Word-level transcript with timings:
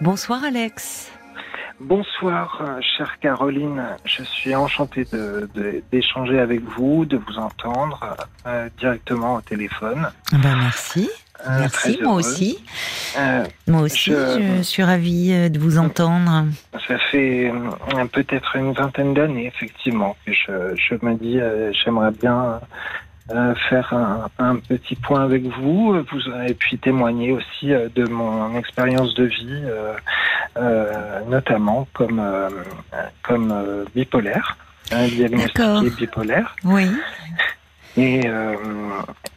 Bonsoir 0.00 0.42
Alex. 0.42 1.12
Bonsoir, 1.78 2.60
euh, 2.60 2.80
chère 2.80 3.20
Caroline. 3.20 3.80
Je 4.04 4.24
suis 4.24 4.52
enchanté 4.52 5.06
d'échanger 5.92 6.40
avec 6.40 6.62
vous, 6.62 7.04
de 7.04 7.16
vous 7.16 7.38
entendre 7.38 8.16
euh, 8.44 8.68
directement 8.76 9.36
au 9.36 9.40
téléphone. 9.40 10.10
Ben 10.32 10.56
merci. 10.56 11.08
Euh, 11.46 11.60
merci, 11.60 12.00
moi 12.02 12.14
aussi. 12.14 12.58
moi 13.68 13.82
aussi, 13.82 14.10
je... 14.10 14.62
suis 14.62 14.82
ravie 14.82 15.48
de 15.48 15.58
vous 15.60 15.78
entendre. 15.78 16.46
Ça 16.88 16.98
fait 17.12 17.52
peut-être 18.12 18.56
une 18.56 18.72
vingtaine 18.72 19.14
d'années, 19.14 19.46
effectivement, 19.46 20.16
que 20.26 20.32
je, 20.32 20.74
je 20.74 21.06
me 21.06 21.14
dis, 21.14 21.38
j'aimerais 21.84 22.10
bien 22.10 22.60
euh, 23.30 23.54
faire 23.70 23.94
un, 24.38 24.56
petit 24.56 24.96
point 24.96 25.24
avec 25.24 25.44
vous, 25.44 25.94
vous 25.94 26.20
et 26.46 26.52
puis 26.52 26.76
témoigner 26.76 27.32
aussi 27.32 27.72
euh, 27.72 27.88
de 27.94 28.04
mon 28.04 28.54
expérience 28.58 29.14
de 29.14 29.24
vie, 29.24 29.62
euh, 30.58 31.20
notamment 31.28 31.88
comme 31.94 32.22
comme 33.22 33.84
bipolaire, 33.94 34.58
un 34.92 35.06
diagnostiqué 35.06 35.90
bipolaire. 35.96 36.54
Oui 36.64 36.86
et, 37.96 38.22
euh, 38.26 38.54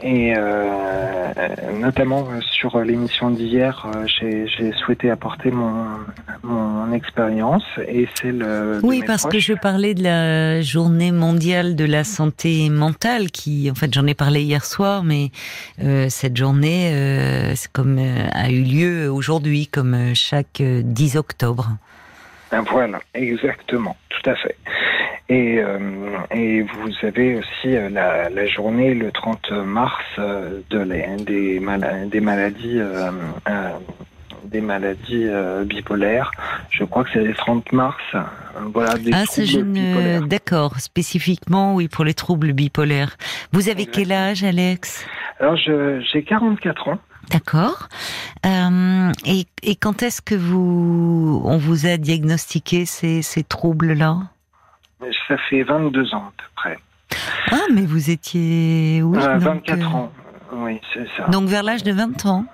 et 0.01 0.33
euh, 0.35 1.31
notamment 1.73 2.27
sur 2.41 2.79
l'émission 2.79 3.29
d'hier, 3.29 3.85
euh, 3.95 4.05
j'ai 4.07 4.71
souhaité 4.73 5.11
apporter 5.11 5.51
mon, 5.51 5.85
mon 6.41 6.91
expérience 6.91 7.63
et 7.87 8.07
c'est 8.15 8.31
le. 8.31 8.79
Oui, 8.81 9.03
parce 9.05 9.25
que 9.27 9.37
je 9.37 9.53
parlais 9.53 9.93
de 9.93 10.03
la 10.03 10.61
journée 10.61 11.11
mondiale 11.11 11.75
de 11.75 11.85
la 11.85 12.03
santé 12.03 12.69
mentale 12.71 13.29
qui, 13.29 13.69
en 13.69 13.75
fait, 13.75 13.93
j'en 13.93 14.07
ai 14.07 14.15
parlé 14.15 14.41
hier 14.41 14.65
soir, 14.65 15.03
mais 15.03 15.29
euh, 15.83 16.07
cette 16.09 16.35
journée, 16.35 16.91
euh, 16.93 17.53
comme 17.73 17.99
a 17.99 18.49
eu 18.49 18.63
lieu 18.63 19.11
aujourd'hui, 19.11 19.67
comme 19.67 20.15
chaque 20.15 20.61
10 20.61 21.17
octobre. 21.17 21.69
Voilà, 22.71 22.99
exactement, 23.13 23.97
tout 24.09 24.29
à 24.29 24.35
fait. 24.35 24.55
Et, 25.29 25.59
euh, 25.59 25.77
et 26.31 26.61
vous 26.61 26.89
avez 27.03 27.35
aussi 27.35 27.75
euh, 27.75 27.89
la, 27.89 28.29
la, 28.29 28.47
journée 28.47 28.93
le 28.93 29.11
30 29.11 29.51
mars 29.51 30.03
euh, 30.19 30.61
de 30.69 30.79
les, 30.79 31.05
des, 31.17 31.59
des 32.09 32.21
maladies 32.21 32.79
des 34.45 34.61
maladies 34.61 35.27
bipolaires. 35.65 36.31
Je 36.69 36.85
crois 36.85 37.03
que 37.03 37.09
c'est 37.11 37.23
le 37.23 37.33
30 37.33 37.73
mars. 37.73 38.01
Voilà, 38.73 38.97
des 38.97 39.11
ah, 39.13 39.25
je 39.35 40.25
D'accord, 40.25 40.79
spécifiquement, 40.79 41.75
oui, 41.75 41.89
pour 41.89 42.05
les 42.05 42.13
troubles 42.13 42.53
bipolaires. 42.53 43.17
Vous 43.51 43.67
avez 43.67 43.85
quel 43.85 44.13
âge, 44.13 44.45
Alex? 44.45 45.05
Alors, 45.41 45.57
j'ai 45.57 46.23
44 46.23 46.87
ans. 46.87 46.99
D'accord. 47.29 47.89
Euh, 48.45 49.11
et, 49.25 49.45
et, 49.63 49.75
quand 49.75 50.01
est-ce 50.01 50.21
que 50.21 50.35
vous, 50.35 51.41
on 51.43 51.57
vous 51.57 51.85
a 51.85 51.97
diagnostiqué 51.97 52.85
ces, 52.85 53.21
ces 53.21 53.43
troubles-là? 53.43 54.19
Ça 55.27 55.37
fait 55.49 55.63
22 55.63 56.13
ans 56.13 56.29
à 56.29 56.33
peu 56.37 56.43
près. 56.55 56.77
Ah, 57.51 57.65
mais 57.73 57.85
vous 57.85 58.09
étiez... 58.09 59.01
Oui, 59.03 59.17
24 59.17 59.69
euh, 59.69 59.81
euh, 59.81 59.85
ans, 59.85 60.11
oui, 60.53 60.79
c'est 60.93 61.07
ça. 61.15 61.27
Donc 61.29 61.47
vers 61.47 61.63
l'âge 61.63 61.83
de 61.83 61.91
20 61.91 62.25
ans 62.25 62.45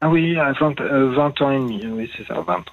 Ah 0.00 0.08
oui, 0.08 0.36
à 0.38 0.52
20, 0.52 0.80
euh, 0.80 1.16
ans 1.16 1.50
et 1.50 1.58
demi, 1.58 1.84
oui, 1.86 2.10
c'est 2.16 2.26
ça, 2.26 2.34
20 2.34 2.54
ans. 2.54 2.64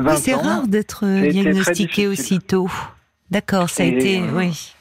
Oui, 0.00 0.16
c'est 0.16 0.34
rare 0.34 0.66
d'être 0.66 1.04
diagnostiqué 1.28 2.08
aussitôt. 2.08 2.68
D'accord, 3.30 3.68
ça 3.68 3.82
a 3.82 3.86
été... 3.86 4.22
Oui. 4.34 4.74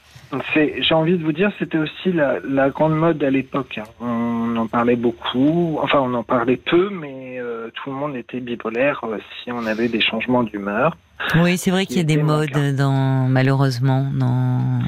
J'ai 0.54 0.94
envie 0.94 1.18
de 1.18 1.24
vous 1.24 1.32
dire, 1.32 1.52
c'était 1.58 1.80
aussi 1.80 2.12
la, 2.14 2.40
la, 2.48 2.70
grande 2.70 2.96
mode 2.96 3.24
à 3.24 3.32
l'époque. 3.32 3.80
Hein. 3.80 3.90
On 4.00 4.56
en 4.58 4.68
parlait 4.68 4.96
beaucoup, 4.96 5.80
enfin 5.82 6.00
on 6.02 6.14
en 6.14 6.24
parlait 6.24 6.58
peu, 6.58 6.90
mais 6.92 7.29
tout 7.74 7.90
le 7.90 7.96
monde 7.96 8.16
était 8.16 8.40
bipolaire 8.40 9.04
si 9.44 9.52
on 9.52 9.66
avait 9.66 9.88
des 9.88 10.02
changements 10.02 10.44
d'humeur. 10.44 10.96
Oui, 11.36 11.58
c'est 11.58 11.72
vrai 11.72 11.86
qu'il 11.86 11.98
y 11.98 12.02
a 12.02 12.04
des 12.04 12.22
modes 12.22 12.76
dans, 12.76 13.28
malheureusement 13.28 14.10
dans, 14.14 14.80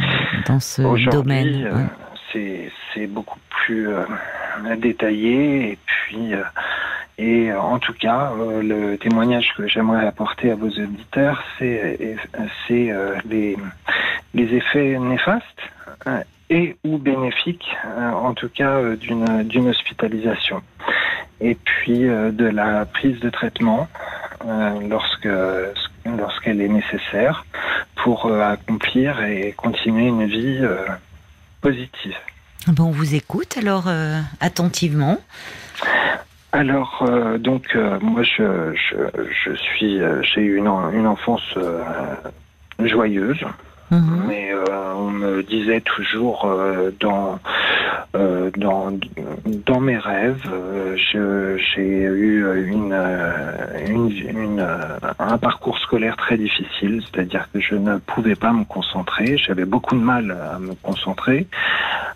dans 0.48 0.60
ce 0.60 0.82
domaine. 1.10 1.90
Euh, 2.36 2.68
c'est 2.94 3.08
beaucoup 3.08 3.40
plus 3.50 3.90
euh, 3.90 4.04
détaillé 4.78 5.72
et 5.72 5.78
puis 5.86 6.34
euh, 6.34 6.44
et 7.18 7.54
en 7.54 7.78
tout 7.78 7.94
cas 7.94 8.32
le 8.62 8.96
témoignage 8.96 9.54
que 9.56 9.68
j'aimerais 9.68 10.08
apporter 10.08 10.52
à 10.52 10.56
vos 10.56 10.70
auditeurs 10.70 11.44
c'est 11.60 12.18
c'est 12.68 12.90
les 13.30 13.58
les 14.34 14.56
effets 14.56 14.98
néfastes 14.98 15.62
et 16.50 16.78
ou 16.86 16.98
bénéfiques 16.98 17.76
en 17.98 18.34
tout 18.34 18.50
cas 18.50 18.96
d'une 18.96 19.44
d'une 19.44 19.68
hospitalisation 19.68 20.62
et 21.42 21.56
puis 21.56 22.00
de 22.00 22.46
la 22.46 22.86
prise 22.86 23.20
de 23.20 23.30
traitement 23.30 23.88
lorsque 24.90 25.28
lorsqu'elle 26.06 26.62
est 26.62 26.68
nécessaire 26.68 27.46
pour 27.96 28.26
euh, 28.26 28.42
accomplir 28.42 29.22
et 29.24 29.54
continuer 29.56 30.08
une 30.08 30.26
vie 30.26 30.60
euh, 30.62 30.86
positive. 31.62 32.16
Bon, 32.68 32.86
on 32.86 32.92
vous 32.92 33.16
écoute 33.16 33.58
alors 33.58 33.88
euh, 33.88 34.20
attentivement. 34.40 35.20
Alors, 36.54 37.06
donc, 37.40 37.78
moi, 38.02 38.24
je, 38.24 38.76
je, 38.76 39.56
suis, 39.56 40.02
j'ai 40.22 40.42
eu 40.42 40.58
une, 40.58 40.68
une 40.68 41.08
enfance 41.08 41.58
joyeuse. 42.78 43.46
Mhm. 43.92 44.24
Mais 44.28 44.52
euh, 44.54 44.94
on 44.96 45.12
me 45.12 45.44
disait 45.44 45.82
toujours 45.82 46.46
euh, 46.46 46.92
dans, 47.02 47.40
euh, 48.16 48.52
dans, 48.58 48.92
dans 49.66 49.80
mes 49.80 49.98
rêves, 49.98 50.50
j'ai 50.96 52.04
eu 52.04 52.46
une, 52.68 52.94
une, 53.88 54.68
un 55.20 55.38
parcours 55.38 55.78
scolaire 55.80 56.18
très 56.18 56.38
difficile, 56.38 57.02
c'est-à-dire 57.02 57.48
que 57.54 57.60
je 57.60 57.76
ne 57.76 57.98
pouvais 57.98 58.36
pas 58.36 58.52
me 58.52 58.66
concentrer, 58.66 59.38
j'avais 59.38 59.66
beaucoup 59.66 59.96
de 59.96 60.02
mal 60.02 60.32
à 60.32 60.60
me 60.60 60.74
concentrer, 60.76 61.48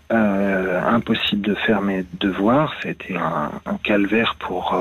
impossible 0.10 1.42
de 1.42 1.56
faire 1.56 1.82
mes 1.82 2.06
devoirs, 2.20 2.74
c'était 2.84 3.16
un, 3.16 3.52
un, 3.66 3.78
calvaire 3.84 4.36
pour, 4.40 4.78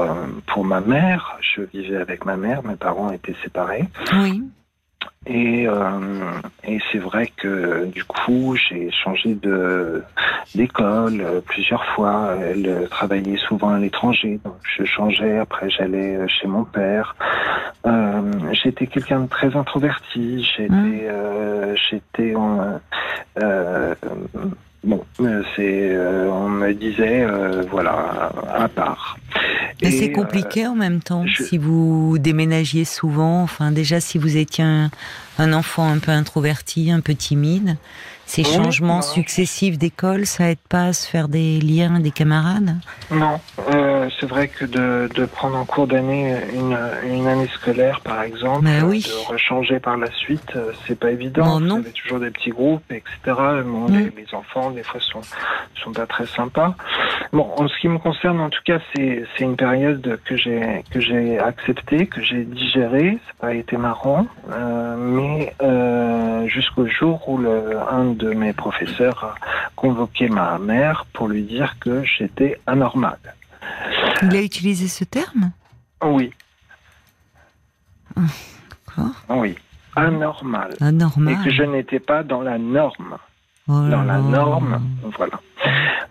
pour 0.46 0.64
ma 0.64 0.80
mère, 0.80 1.38
je 1.40 1.62
vivais 1.62 1.96
avec 1.96 2.24
ma 2.24 2.36
mère, 2.36 2.62
mes 2.64 2.76
parents 2.76 3.10
étaient 3.12 3.36
séparés. 3.42 3.84
Oui. 4.14 4.42
Et, 5.26 5.66
euh, 5.66 5.80
et 6.66 6.78
c'est 6.92 6.98
vrai 6.98 7.30
que 7.36 7.86
du 7.86 8.04
coup, 8.04 8.56
j'ai 8.56 8.90
changé 8.90 9.34
de 9.34 10.02
d'école 10.54 11.20
euh, 11.20 11.40
plusieurs 11.40 11.84
fois. 11.86 12.36
Elle 12.40 12.88
travaillait 12.90 13.38
souvent 13.38 13.70
à 13.70 13.78
l'étranger, 13.78 14.38
donc 14.44 14.56
je 14.76 14.84
changeais. 14.84 15.38
Après, 15.38 15.70
j'allais 15.70 16.28
chez 16.28 16.46
mon 16.46 16.64
père. 16.64 17.16
Euh, 17.86 18.22
j'étais 18.52 18.86
quelqu'un 18.86 19.20
de 19.20 19.28
très 19.28 19.56
introverti. 19.56 20.44
J'étais, 20.56 20.68
mmh. 20.72 21.00
euh, 21.04 21.76
j'étais 21.88 22.34
euh, 23.38 23.94
Bon, 24.84 25.02
euh, 25.20 25.42
c'est, 25.56 25.94
euh, 25.94 26.28
on 26.30 26.50
me 26.50 26.74
disait, 26.74 27.22
euh, 27.22 27.62
voilà, 27.70 28.30
à 28.52 28.68
part. 28.68 29.16
Mais 29.84 29.90
c'est 29.90 30.12
compliqué 30.12 30.66
en 30.66 30.74
même 30.74 31.00
temps. 31.00 31.24
Si 31.36 31.58
vous 31.58 32.18
déménagiez 32.18 32.84
souvent, 32.84 33.42
enfin 33.42 33.70
déjà 33.70 34.00
si 34.00 34.18
vous 34.18 34.36
étiez 34.36 34.64
un 35.38 35.52
enfant 35.52 35.88
un 35.88 35.98
peu 35.98 36.10
introverti, 36.10 36.90
un 36.90 37.00
peu 37.00 37.14
timide, 37.14 37.76
ces 38.26 38.44
changements 38.44 39.02
successifs 39.02 39.78
d'école, 39.78 40.26
ça 40.26 40.50
aide 40.50 40.58
pas 40.68 40.86
à 40.86 40.92
se 40.92 41.06
faire 41.06 41.28
des 41.28 41.60
liens, 41.60 42.00
des 42.00 42.10
camarades? 42.10 42.76
Non, 43.10 43.38
euh, 43.72 43.83
c'est 44.18 44.26
vrai 44.26 44.48
que 44.48 44.64
de, 44.64 45.08
de, 45.14 45.24
prendre 45.26 45.56
en 45.56 45.64
cours 45.64 45.86
d'année 45.86 46.36
une, 46.52 46.78
une, 47.04 47.26
année 47.26 47.48
scolaire, 47.48 48.00
par 48.00 48.22
exemple, 48.22 48.64
bah 48.64 48.84
oui. 48.84 49.02
de 49.02 49.28
rechanger 49.28 49.80
par 49.80 49.96
la 49.96 50.10
suite, 50.10 50.56
euh, 50.56 50.72
c'est 50.86 50.98
pas 50.98 51.10
évident. 51.10 51.58
Non, 51.58 51.60
non. 51.60 51.74
Vous 51.76 51.82
avez 51.82 51.92
toujours 51.92 52.20
des 52.20 52.30
petits 52.30 52.50
groupes, 52.50 52.84
etc. 52.90 53.10
Bon, 53.64 53.88
mm. 53.88 53.96
les, 53.96 54.22
les, 54.22 54.34
enfants, 54.34 54.70
des 54.70 54.82
fois, 54.82 55.00
sont, 55.00 55.20
sont 55.82 55.92
pas 55.92 56.06
très 56.06 56.26
sympas. 56.26 56.74
Bon, 57.32 57.50
en 57.56 57.68
ce 57.68 57.78
qui 57.78 57.88
me 57.88 57.98
concerne, 57.98 58.40
en 58.40 58.50
tout 58.50 58.62
cas, 58.64 58.78
c'est 58.94 59.24
une 59.40 59.56
période 59.56 60.18
que 60.24 60.36
j'ai 60.36 60.84
que 60.90 61.00
j'ai 61.00 61.38
acceptée, 61.38 62.06
que 62.06 62.22
j'ai 62.22 62.44
digérée. 62.44 63.18
Ça 63.26 63.32
n'a 63.32 63.48
pas 63.48 63.54
été 63.54 63.76
marrant, 63.76 64.26
euh, 64.52 64.96
mais 64.96 65.54
euh, 65.62 66.46
jusqu'au 66.46 66.86
jour 66.86 67.28
où 67.28 67.38
le, 67.38 67.78
un 67.90 68.04
de 68.04 68.32
mes 68.32 68.52
professeurs 68.52 69.24
a 69.24 69.34
convoqué 69.76 70.28
ma 70.28 70.58
mère 70.58 71.06
pour 71.12 71.28
lui 71.28 71.42
dire 71.42 71.76
que 71.80 72.04
j'étais 72.04 72.60
anormal. 72.66 73.18
Il 74.30 74.36
a 74.36 74.42
utilisé 74.42 74.88
ce 74.88 75.04
terme 75.04 75.52
Oui. 76.02 76.30
Ah, 78.96 79.10
oui, 79.30 79.56
anormal. 79.96 80.74
Anormal. 80.80 81.34
Et 81.34 81.44
que 81.44 81.50
je 81.50 81.62
n'étais 81.62 82.00
pas 82.00 82.22
dans 82.22 82.42
la 82.42 82.58
norme. 82.58 83.16
Oh 83.66 83.88
dans 83.88 84.02
la 84.02 84.18
norme, 84.18 84.80
voilà. 85.16 85.40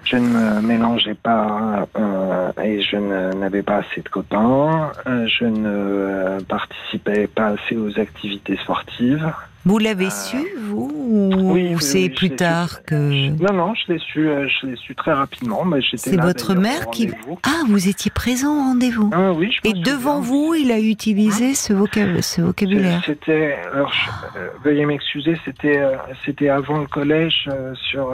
Je 0.04 0.18
ne 0.18 0.27
me 0.27 0.62
mélangeais 0.62 1.13
pas 1.13 1.88
euh, 1.98 2.51
et 2.62 2.81
je 2.81 2.98
n'avais 2.98 3.62
pas 3.62 3.77
assez 3.77 4.01
de 4.01 4.10
copains. 4.10 4.92
Euh, 5.06 5.27
je 5.27 5.45
ne 5.45 5.69
euh, 5.69 6.39
participais 6.42 7.27
pas 7.27 7.50
assez 7.50 7.77
aux 7.77 8.00
activités 8.00 8.57
sportives. 8.57 9.31
Vous 9.65 9.77
l'avez 9.77 10.10
su, 10.10 10.38
vous 10.60 10.92
ou 10.94 11.80
c'est 11.80 12.10
plus 12.10 12.31
tard 12.36 12.83
que 12.83 13.30
Non, 13.30 13.54
non, 13.54 13.74
je 13.75 13.94
l'ai 13.94 14.00
su, 14.00 14.27
euh, 14.27 14.48
je 14.48 14.68
l'ai 14.68 14.75
su 14.75 14.95
très 14.95 15.13
rapidement. 15.13 15.63
C'est 15.95 16.19
votre 16.19 16.54
mère 16.54 16.89
qui 16.89 17.10
ah, 17.44 17.63
vous 17.68 17.88
étiez 17.88 18.12
présent 18.12 18.54
au 18.54 18.60
rendez-vous. 18.60 19.10
Ah, 19.13 19.31
oui. 19.31 19.51
Je 19.51 19.69
Et 19.69 19.74
devant 19.74 20.19
vous, 20.19 20.54
il 20.54 20.71
a 20.71 20.80
utilisé 20.80 21.51
hein 21.51 21.54
ce, 21.54 22.21
ce, 22.21 22.42
vocabulaire. 22.42 23.01
C'était, 23.06 23.57
alors, 23.71 23.94
euh, 24.36 24.50
veuillez 24.63 24.86
m'excuser, 24.86 25.38
c'était, 25.45 25.81
c'était 26.25 26.50
avant 26.50 26.80
le 26.80 26.88
collège 26.88 27.50
sur. 27.89 28.13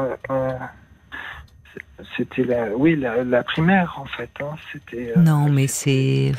c'était 2.15 2.43
la, 2.43 2.67
oui, 2.75 2.95
la, 2.95 3.43
primaire 3.43 3.97
en 3.99 4.05
fait. 4.05 4.29
Hein. 4.41 4.55
C'était. 4.71 5.13
non, 5.17 5.49
mais 5.49 5.67
c'est. 5.67 6.31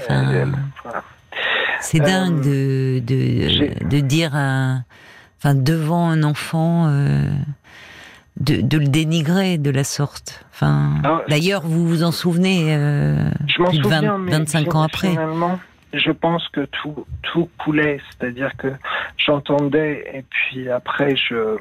C'est 1.80 2.00
dingue 2.00 2.40
de, 2.42 3.00
de, 3.00 3.88
de, 3.88 4.00
dire, 4.00 4.30
enfin, 4.34 5.54
devant 5.54 6.08
un 6.08 6.22
enfant, 6.22 6.86
euh, 6.88 7.24
de, 8.38 8.60
de, 8.60 8.78
le 8.78 8.86
dénigrer 8.86 9.58
de 9.58 9.70
la 9.70 9.84
sorte. 9.84 10.44
Enfin, 10.52 10.94
ah, 11.04 11.22
d'ailleurs, 11.28 11.62
vous 11.62 11.86
vous 11.86 12.02
en 12.02 12.12
souvenez 12.12 12.74
euh, 12.74 13.30
je 13.46 13.62
plus 13.62 13.78
de 13.78 14.30
25 14.30 14.74
ans 14.74 14.82
après. 14.82 15.16
Je 15.92 16.12
pense 16.12 16.46
que 16.50 16.66
tout, 16.66 17.04
tout 17.22 17.48
coulait, 17.58 18.00
c'est-à-dire 18.10 18.52
que 18.56 18.68
j'entendais 19.16 20.04
et 20.14 20.24
puis 20.30 20.70
après 20.70 21.16
je, 21.16 21.56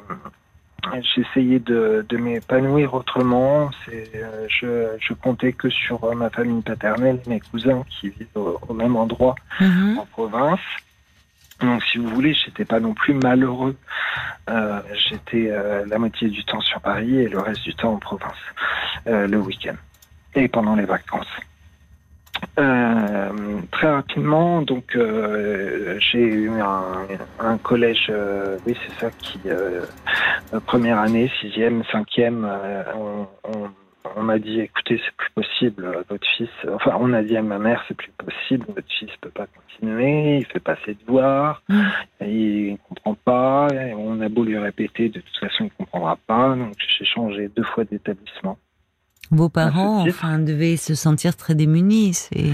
J'essayais 1.01 1.59
de, 1.59 2.05
de 2.07 2.17
m'épanouir 2.17 2.93
autrement. 2.93 3.69
Euh, 3.91 4.47
je, 4.47 4.97
je 4.99 5.13
comptais 5.13 5.53
que 5.53 5.69
sur 5.69 6.03
euh, 6.03 6.15
ma 6.15 6.29
famille 6.29 6.61
paternelle, 6.61 7.19
mes 7.27 7.39
cousins 7.39 7.83
qui 7.89 8.09
vivent 8.09 8.27
au, 8.35 8.73
même 8.73 8.95
endroit 8.95 9.35
mhm. 9.59 9.99
en 9.99 10.05
province. 10.05 10.59
Donc, 11.61 11.83
si 11.83 11.97
vous 11.97 12.07
voulez, 12.07 12.33
j'étais 12.33 12.65
pas 12.65 12.79
non 12.79 12.93
plus 12.93 13.13
malheureux. 13.13 13.75
Euh, 14.49 14.81
j'étais 15.09 15.51
la 15.87 15.99
moitié 15.99 16.29
du 16.29 16.43
temps 16.45 16.61
sur 16.61 16.79
Paris 16.79 17.17
et 17.17 17.27
le 17.27 17.39
reste 17.39 17.63
du 17.63 17.75
temps 17.75 17.93
en 17.93 17.97
province, 17.97 18.37
le 19.05 19.37
week-end 19.37 19.75
et 20.35 20.47
pendant 20.47 20.75
les 20.75 20.85
vacances. 20.85 21.27
Euh, 22.59 23.61
très 23.71 23.89
rapidement, 23.89 24.61
donc 24.61 24.95
euh, 24.97 25.97
j'ai 25.99 26.19
eu 26.19 26.51
un, 27.39 27.57
collège, 27.59 28.07
euh, 28.09 28.57
oui 28.67 28.75
c'est 28.83 28.99
ça, 28.99 29.11
qui 29.11 29.39
première 30.65 30.99
année, 30.99 31.31
sixième, 31.39 31.85
cinquième, 31.85 32.49
on, 32.97 33.27
on, 34.17 34.23
m'a 34.23 34.39
dit 34.39 34.59
écoutez 34.59 34.99
c'est 35.05 35.15
plus 35.15 35.29
possible, 35.31 36.03
votre 36.09 36.27
fils, 36.35 36.49
enfin 36.73 36.97
on 36.99 37.13
a 37.13 37.23
dit 37.23 37.37
à 37.37 37.41
ma 37.41 37.59
mère 37.59 37.81
c'est 37.87 37.95
plus 37.95 38.11
possible, 38.17 38.65
votre 38.67 38.91
fils 38.99 39.11
peut 39.21 39.29
pas 39.29 39.47
continuer, 39.47 40.39
il 40.39 40.45
fait 40.45 40.59
pas 40.59 40.75
ses 40.85 40.95
devoirs, 40.95 41.61
mmh. 41.69 41.81
il 42.25 42.77
comprend 42.89 43.13
pas, 43.13 43.67
on 43.97 44.19
a 44.19 44.27
beau 44.27 44.43
lui 44.43 44.57
répéter, 44.57 45.07
de 45.07 45.21
toute 45.21 45.37
façon 45.37 45.63
il 45.65 45.71
comprendra 45.71 46.17
pas, 46.27 46.55
donc 46.55 46.73
j'ai 46.77 47.05
changé 47.05 47.47
deux 47.55 47.63
fois 47.63 47.85
d'établissement. 47.85 48.57
Vos 49.31 49.49
parents, 49.49 50.07
enfin, 50.07 50.39
devaient 50.39 50.77
se 50.77 50.95
sentir 50.95 51.35
très 51.35 51.55
démunis. 51.55 52.13
C'est 52.13 52.51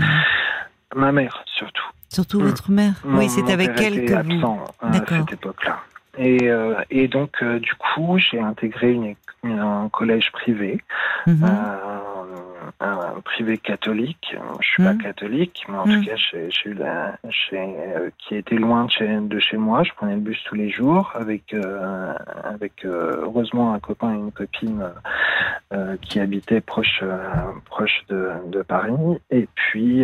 ma 0.95 1.12
mère 1.12 1.44
surtout. 1.45 1.83
Surtout 2.10 2.39
mmh. 2.39 2.45
votre 2.45 2.72
mère. 2.72 2.94
oui, 3.06 3.30
c'est 3.30 3.51
avec 3.51 3.72
elle 3.80 4.06
que 4.06 4.24
vous. 4.24 4.60
à 4.81 4.94
cette 4.94 5.33
époque-là. 5.33 5.80
Et, 6.18 6.50
euh, 6.50 6.75
et 6.89 7.07
donc, 7.10 7.31
euh, 7.42 7.60
du 7.60 7.74
coup, 7.75 8.18
j'ai 8.18 8.39
intégré 8.39 8.94
une, 8.94 9.16
un 9.44 9.89
collège 9.89 10.31
privé. 10.31 10.81
Mmh. 11.27 11.44
Euh, 11.44 12.15
un 12.80 13.22
privé 13.24 13.57
catholique. 13.57 14.36
Je 14.60 14.68
suis 14.68 14.83
pas 14.83 14.94
mmh. 14.94 15.01
catholique, 15.01 15.66
mais 15.69 15.77
en 15.77 15.83
tout 15.83 15.89
mmh. 15.92 16.06
cas, 16.06 16.16
j'ai 16.16 16.69
eu 16.69 16.74
la, 16.74 17.18
euh, 17.54 18.10
qui 18.18 18.36
était 18.36 18.56
loin 18.56 18.86
de 18.86 18.92
chez, 18.92 19.18
de 19.19 19.39
chez 19.39 19.57
moi. 19.57 19.83
Je 19.83 19.92
prenais 19.94 20.16
le 20.16 20.22
bus 20.22 20.38
tous 20.45 20.56
les 20.56 20.69
jours 20.69 21.12
avec, 21.16 21.54
euh, 21.54 22.13
avec 22.44 22.86
euh, 22.86 23.22
heureusement 23.24 23.74
un 23.74 23.80
copain 23.80 24.13
et 24.13 24.18
une 24.18 24.31
copine 24.31 24.83
qui 26.01 26.22
habitaient 26.22 26.62
proche, 26.62 27.04
proche 27.66 28.06
de, 28.07 28.30
de, 28.48 28.62
Paris. 28.62 28.94
Et 29.30 29.48
puis, 29.56 30.04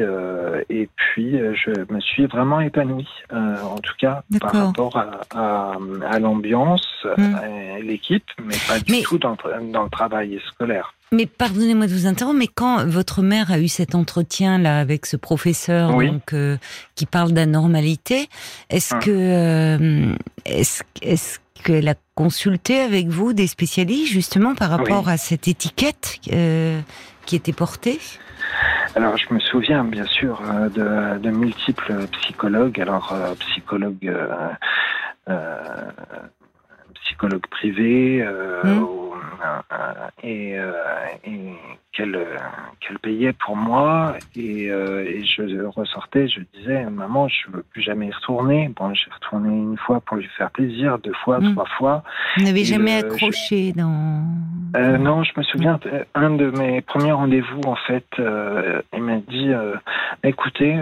et 0.70 0.90
puis, 0.96 1.38
je 1.38 1.94
me 1.94 2.02
suis 2.02 2.26
vraiment 2.26 2.60
épanoui, 2.60 3.08
en 3.32 3.78
tout 3.78 3.94
cas 3.98 4.24
par 4.42 4.52
rapport 4.52 4.98
à, 4.98 5.22
à, 5.34 5.78
à 6.10 6.20
l'ambiance, 6.20 7.06
mmh. 7.18 7.36
l'équipe, 7.84 8.30
mais 8.44 8.56
pas 8.68 8.80
du 8.80 9.02
tout 9.04 9.18
dans, 9.18 9.38
dans 9.72 9.84
le 9.84 9.90
travail 9.90 10.42
scolaire. 10.48 10.94
Mais 11.14 11.26
pardonnez-moi 11.26 11.88
de 11.88 11.92
vous 11.92 12.08
interrompre, 12.08 12.40
mais 12.40 12.48
quand 12.48 12.86
votre 12.86 13.22
mère 13.22 13.52
a 13.52 13.60
eu 13.60 13.68
cet 13.68 13.96
entretien 13.96 14.58
là 14.58 14.80
avec 14.80 15.06
ce 15.06 15.18
professeur 15.18 15.92
donc 15.92 16.34
euh, 16.34 16.56
qui 16.96 17.06
parle 17.06 17.34
d'anormalité, 17.34 18.30
est-ce 18.70 18.94
hum. 18.94 19.02
que 19.02 19.12
euh, 19.12 20.16
est-ce 20.46 21.40
qu'elle 21.66 21.90
a 21.90 21.96
consulté 22.16 22.80
avec 22.80 23.10
vous 23.10 23.34
des 23.34 23.48
spécialistes 23.48 24.14
justement 24.14 24.56
par 24.56 24.70
rapport 24.70 25.10
à 25.10 25.18
cette 25.18 25.50
étiquette 25.50 26.20
euh, 26.32 26.80
qui 27.26 27.36
était 27.36 27.52
portée? 27.52 28.00
Alors, 28.96 29.18
je 29.18 29.34
me 29.34 29.40
souviens 29.42 29.84
bien 29.84 30.06
sûr 30.06 30.42
de, 30.74 31.18
de 31.18 31.30
multiples 31.30 32.08
psychologues. 32.14 32.80
Alors, 32.80 33.14
psychologues 33.40 34.16
psychologue 37.22 37.46
privé 37.52 38.24
euh, 38.24 38.64
mmh. 38.64 38.88
Et, 40.24 40.58
euh, 40.58 40.72
et 41.26 41.40
qu'elle 41.92 42.18
qu'elle 42.80 43.00
payait 43.00 43.34
pour 43.34 43.56
moi. 43.56 44.16
Et, 44.36 44.66
et, 44.66 45.26
je 45.26 45.66
ressortais 45.66 46.28
je 46.28 46.42
disais 46.58 46.86
maman 46.86 47.28
je 47.28 47.52
veux 47.52 47.64
plus 47.64 47.82
jamais 47.82 48.08
y 48.08 48.12
retourner. 48.12 48.70
Bon 48.76 48.94
j'ai 48.94 49.10
retourné 49.12 49.50
une 49.50 49.78
fois 49.78 50.02
pour 50.02 50.18
lui 50.18 50.28
faire 50.38 50.52
plaisir 50.52 51.00
deux 51.00 51.14
fois 51.24 51.40
mmh. 51.40 51.54
trois 51.54 51.68
fois. 51.78 52.04
Vous 52.38 52.44
n'avez 52.44 52.64
jamais 52.64 52.98
accroché 52.98 53.74
dans 53.74 54.24
non 54.74 55.24
je 55.24 55.32
me 55.36 55.44
souviens 55.44 55.80
un 56.16 56.32
de 56.32 56.50
mes 56.52 56.82
premiers 56.82 57.12
rendez-vous 57.12 57.62
en 57.66 57.76
fait 57.76 58.06
il 58.18 59.02
m'a 59.02 59.18
dit 59.18 59.52
écoutez 60.24 60.80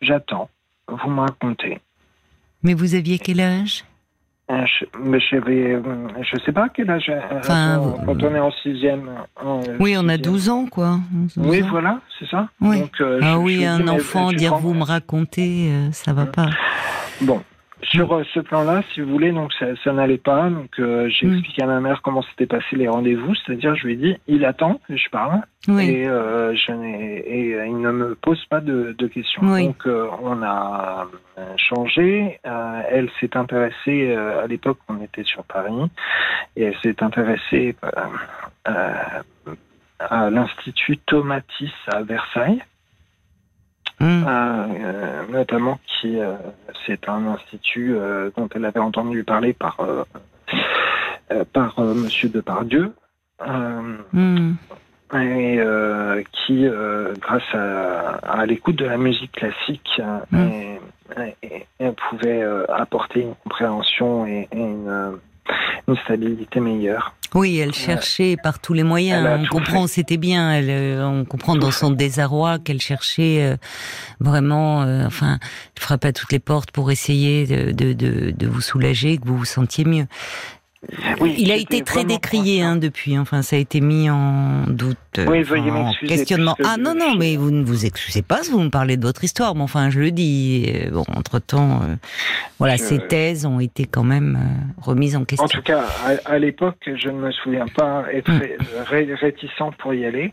j'attends 0.00 0.48
vous 0.88 1.10
me 1.10 1.20
racontez. 1.20 1.80
Mais 2.62 2.74
vous 2.74 2.94
aviez 2.94 3.18
quel 3.18 3.40
âge? 3.40 3.84
euh, 3.84 3.87
je, 4.48 4.84
mais 4.98 5.20
je 5.20 6.44
sais 6.44 6.52
pas 6.52 6.68
quel 6.70 6.90
âge. 6.90 7.10
Euh, 7.10 7.20
enfin, 7.38 7.96
quand 8.06 8.22
on 8.22 8.34
est 8.34 8.40
en 8.40 8.50
sixième. 8.50 9.10
oui, 9.78 9.94
on 9.98 10.08
a 10.08 10.16
12 10.16 10.48
ans, 10.48 10.66
quoi. 10.66 10.98
oui, 11.36 11.60
voilà, 11.60 12.00
c'est 12.18 12.28
ça. 12.28 12.48
Oui. 12.60 12.80
Donc, 12.80 13.00
euh, 13.00 13.20
ah 13.22 13.38
oui, 13.38 13.64
un 13.64 13.86
enfant 13.88 14.32
dire 14.32 14.56
vous 14.56 14.74
me 14.74 14.84
racontez, 14.84 15.70
ça 15.92 16.12
va 16.12 16.26
pas. 16.26 16.48
Bon, 17.20 17.42
sur 17.82 18.12
euh, 18.12 18.24
ce 18.34 18.40
plan-là, 18.40 18.82
si 18.92 19.00
vous 19.00 19.10
voulez, 19.10 19.32
donc 19.32 19.52
ça, 19.54 19.66
ça 19.84 19.92
n'allait 19.92 20.18
pas. 20.18 20.50
Donc 20.50 20.78
euh, 20.78 21.08
j'ai 21.08 21.26
mm. 21.26 21.34
expliqué 21.34 21.62
à 21.62 21.66
ma 21.66 21.80
mère 21.80 22.02
comment 22.02 22.22
s'étaient 22.22 22.46
passés 22.46 22.76
les 22.76 22.88
rendez-vous, 22.88 23.34
c'est-à-dire 23.34 23.74
je 23.76 23.86
lui 23.86 23.92
ai 23.94 23.96
dit 23.96 24.16
il 24.26 24.44
attend 24.44 24.80
je 24.88 25.08
parle 25.10 25.42
et, 25.68 26.08
euh, 26.08 26.54
je 26.54 26.72
et 26.72 27.54
euh, 27.54 27.66
il 27.66 27.78
ne 27.80 27.90
me 27.90 28.14
pose 28.14 28.44
pas 28.46 28.60
de, 28.60 28.94
de 28.96 29.06
questions. 29.06 29.42
Donc 29.42 29.86
on 29.86 30.42
a 30.42 31.06
changé. 31.56 32.40
elle 32.44 33.10
s'est 33.20 33.36
intéressée 33.36 34.14
à 34.14 34.46
l'époque 34.46 34.78
on 34.88 35.02
était 35.02 35.24
sur 35.24 35.44
Paris 35.44 35.90
et 36.56 36.64
elle 36.64 36.76
s'est 36.82 37.02
intéressée 37.02 37.76
à 38.64 40.30
l'institut 40.30 40.98
Tomatis 40.98 41.72
à 41.86 42.02
Versailles. 42.02 42.62
Mmh. 44.00 44.24
Euh, 44.28 45.22
notamment 45.30 45.80
qui 45.86 46.20
euh, 46.20 46.34
c'est 46.86 47.08
un 47.08 47.26
institut 47.26 47.96
euh, 47.96 48.30
dont 48.36 48.48
elle 48.54 48.64
avait 48.64 48.78
entendu 48.78 49.24
parler 49.24 49.52
par 49.52 49.78
par 51.52 51.80
Monsieur 51.80 52.28
Depardieu. 52.28 52.92
Mmh. 53.44 54.52
Et 55.14 55.60
qui, 56.32 56.66
grâce 57.20 57.54
à, 57.54 58.10
à 58.22 58.46
l'écoute 58.46 58.76
de 58.76 58.84
la 58.84 58.96
musique 58.98 59.32
classique, 59.32 60.00
mmh. 60.30 60.78
pouvait 61.96 62.42
apporter 62.68 63.22
une 63.22 63.34
compréhension 63.44 64.26
et, 64.26 64.48
et 64.52 64.58
une, 64.58 65.18
une 65.86 65.96
stabilité 65.96 66.60
meilleure. 66.60 67.14
Oui, 67.34 67.58
elle 67.58 67.74
cherchait 67.74 68.36
par 68.42 68.58
tous 68.58 68.72
les 68.72 68.84
moyens. 68.84 69.26
On 69.42 69.46
comprend, 69.46 69.86
c'était 69.86 70.16
bien. 70.16 70.50
Elle, 70.50 70.70
euh, 70.70 71.06
on 71.06 71.24
comprend 71.24 71.56
dans 71.56 71.70
son 71.70 71.90
désarroi 71.90 72.58
qu'elle 72.58 72.80
cherchait 72.80 73.42
euh, 73.42 73.56
vraiment. 74.18 74.82
Euh, 74.82 75.06
enfin, 75.06 75.38
elle 75.76 75.82
frappait 75.82 76.08
à 76.08 76.12
toutes 76.12 76.32
les 76.32 76.38
portes 76.38 76.70
pour 76.70 76.90
essayer 76.90 77.46
de, 77.46 77.72
de, 77.72 77.92
de, 77.92 78.30
de 78.30 78.46
vous 78.46 78.62
soulager, 78.62 79.18
que 79.18 79.26
vous 79.26 79.36
vous 79.36 79.44
sentiez 79.44 79.84
mieux 79.84 80.06
il 81.24 81.50
a 81.50 81.56
été 81.56 81.82
très 81.82 82.04
décrié 82.04 82.62
hein, 82.62 82.76
depuis. 82.76 83.18
Enfin, 83.18 83.42
ça 83.42 83.56
a 83.56 83.58
été 83.58 83.80
mis 83.80 84.08
en 84.08 84.64
doute, 84.68 84.98
oui, 85.26 85.42
veuillez 85.42 85.70
en 85.70 85.92
questionnement. 86.06 86.54
Ah 86.64 86.76
non, 86.78 86.94
non, 86.94 87.16
mais 87.16 87.36
vous 87.36 87.50
ne 87.50 87.64
vous 87.64 87.84
excusez 87.84 88.22
pas 88.22 88.42
si 88.42 88.52
vous 88.52 88.60
me 88.60 88.70
parlez 88.70 88.96
de 88.96 89.02
votre 89.02 89.24
histoire. 89.24 89.54
Mais 89.54 89.62
enfin, 89.62 89.90
je 89.90 90.00
le 90.00 90.10
dis. 90.12 90.66
Euh, 90.68 90.90
bon, 90.90 91.04
entre 91.16 91.40
temps, 91.40 91.80
euh, 91.82 91.96
voilà, 92.58 92.76
ces 92.76 92.98
thèses 92.98 93.44
ont 93.44 93.58
été 93.58 93.86
quand 93.86 94.04
même 94.04 94.36
euh, 94.36 94.82
remises 94.82 95.16
en 95.16 95.24
question. 95.24 95.46
En 95.46 95.48
tout 95.48 95.62
cas, 95.62 95.84
à, 96.24 96.38
l'époque, 96.38 96.78
je 96.86 97.08
ne 97.08 97.18
me 97.18 97.32
souviens 97.32 97.66
pas 97.66 98.04
être 98.12 98.30
hmm. 98.30 99.14
réticent 99.20 99.50
pour 99.78 99.94
y 99.94 100.04
aller. 100.04 100.32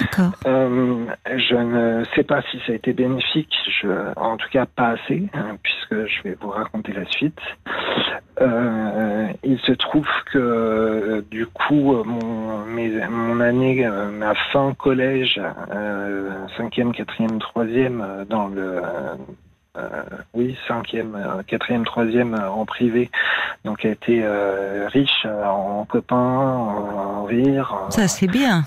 D'accord. 0.00 0.32
je 0.44 1.54
ne 1.54 2.04
sais 2.14 2.24
pas 2.24 2.42
si 2.50 2.58
ça 2.66 2.72
a 2.72 2.74
été 2.74 2.92
bénéfique. 2.92 3.54
Je, 3.80 3.88
en 4.16 4.36
tout 4.36 4.48
cas, 4.50 4.66
pas 4.66 4.88
assez, 4.88 5.26
hein, 5.32 5.56
puisque 5.62 6.06
je 6.06 6.22
vais 6.22 6.36
vous 6.40 6.50
raconter 6.50 6.92
la 6.92 7.06
suite. 7.06 7.40
Euh, 8.40 9.28
il 9.44 9.58
se 9.60 9.72
trouve 9.72 9.85
que 10.32 10.38
euh, 10.38 11.22
du 11.30 11.46
coup 11.46 11.94
mon, 12.04 12.64
mon 13.10 13.40
année, 13.40 13.88
ma 14.12 14.34
fin 14.52 14.74
collège, 14.74 15.40
cinquième, 16.56 16.92
quatrième, 16.92 17.38
troisième 17.38 18.24
dans 18.28 18.48
le 18.48 18.82
oui 20.32 20.56
cinquième, 20.66 21.42
quatrième, 21.46 21.84
troisième 21.84 22.34
en 22.34 22.64
privé, 22.64 23.10
donc 23.64 23.84
a 23.84 23.90
été 23.90 24.24
riche 24.86 25.26
en 25.26 25.84
copains, 25.84 26.16
en, 26.16 27.24
rire. 27.24 27.74
Ça 27.90 28.08
c'est 28.08 28.28
bien. 28.28 28.64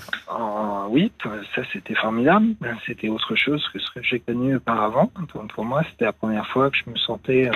oui, 0.90 1.12
ça 1.54 1.62
c'était 1.72 1.94
formidable. 1.94 2.54
C'était 2.86 3.08
autre 3.08 3.34
chose 3.34 3.66
que 3.72 3.78
ce 3.78 3.90
que 3.90 4.02
j'ai 4.02 4.20
connu 4.20 4.56
auparavant. 4.56 5.10
Pour 5.54 5.64
moi, 5.64 5.82
c'était 5.90 6.04
la 6.04 6.12
première 6.12 6.46
fois 6.46 6.70
que 6.70 6.76
je 6.76 6.90
me 6.90 6.96
sentais 6.96 7.50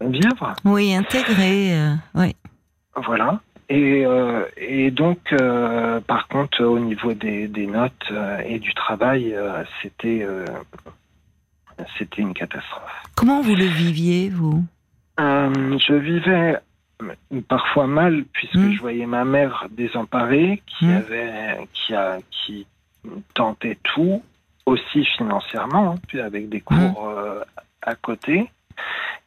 vivre. 0.00 0.54
Oui, 0.64 0.94
intégré, 0.94 1.74
euh, 1.74 1.94
oui. 2.14 2.36
Voilà. 3.04 3.40
Et, 3.68 4.06
euh, 4.06 4.44
et 4.56 4.90
donc, 4.90 5.18
euh, 5.32 6.00
par 6.00 6.28
contre, 6.28 6.64
au 6.64 6.78
niveau 6.78 7.14
des, 7.14 7.48
des 7.48 7.66
notes 7.66 8.12
et 8.44 8.58
du 8.58 8.72
travail, 8.74 9.36
c'était 9.82 10.26
c'était 11.98 12.22
une 12.22 12.32
catastrophe. 12.32 13.02
Comment 13.16 13.42
vous 13.42 13.54
le 13.54 13.66
viviez, 13.66 14.30
vous? 14.30 14.64
Je 15.18 15.94
vivais 15.94 16.58
parfois 17.48 17.86
mal 17.86 18.24
puisque 18.32 18.54
hmm. 18.54 18.72
je 18.72 18.80
voyais 18.80 19.06
ma 19.06 19.24
mère 19.24 19.66
désemparée 19.70 20.62
qui 20.66 20.86
hmm. 20.86 20.96
avait 20.96 21.68
qui 21.72 21.94
a 21.94 22.18
qui 22.30 22.66
tentait 23.34 23.78
tout 23.82 24.22
aussi 24.64 25.04
financièrement 25.04 25.92
hein, 25.92 25.94
puis 26.08 26.20
avec 26.20 26.48
des 26.48 26.60
cours 26.60 27.08
hmm. 27.08 27.44
à 27.82 27.94
côté 27.96 28.50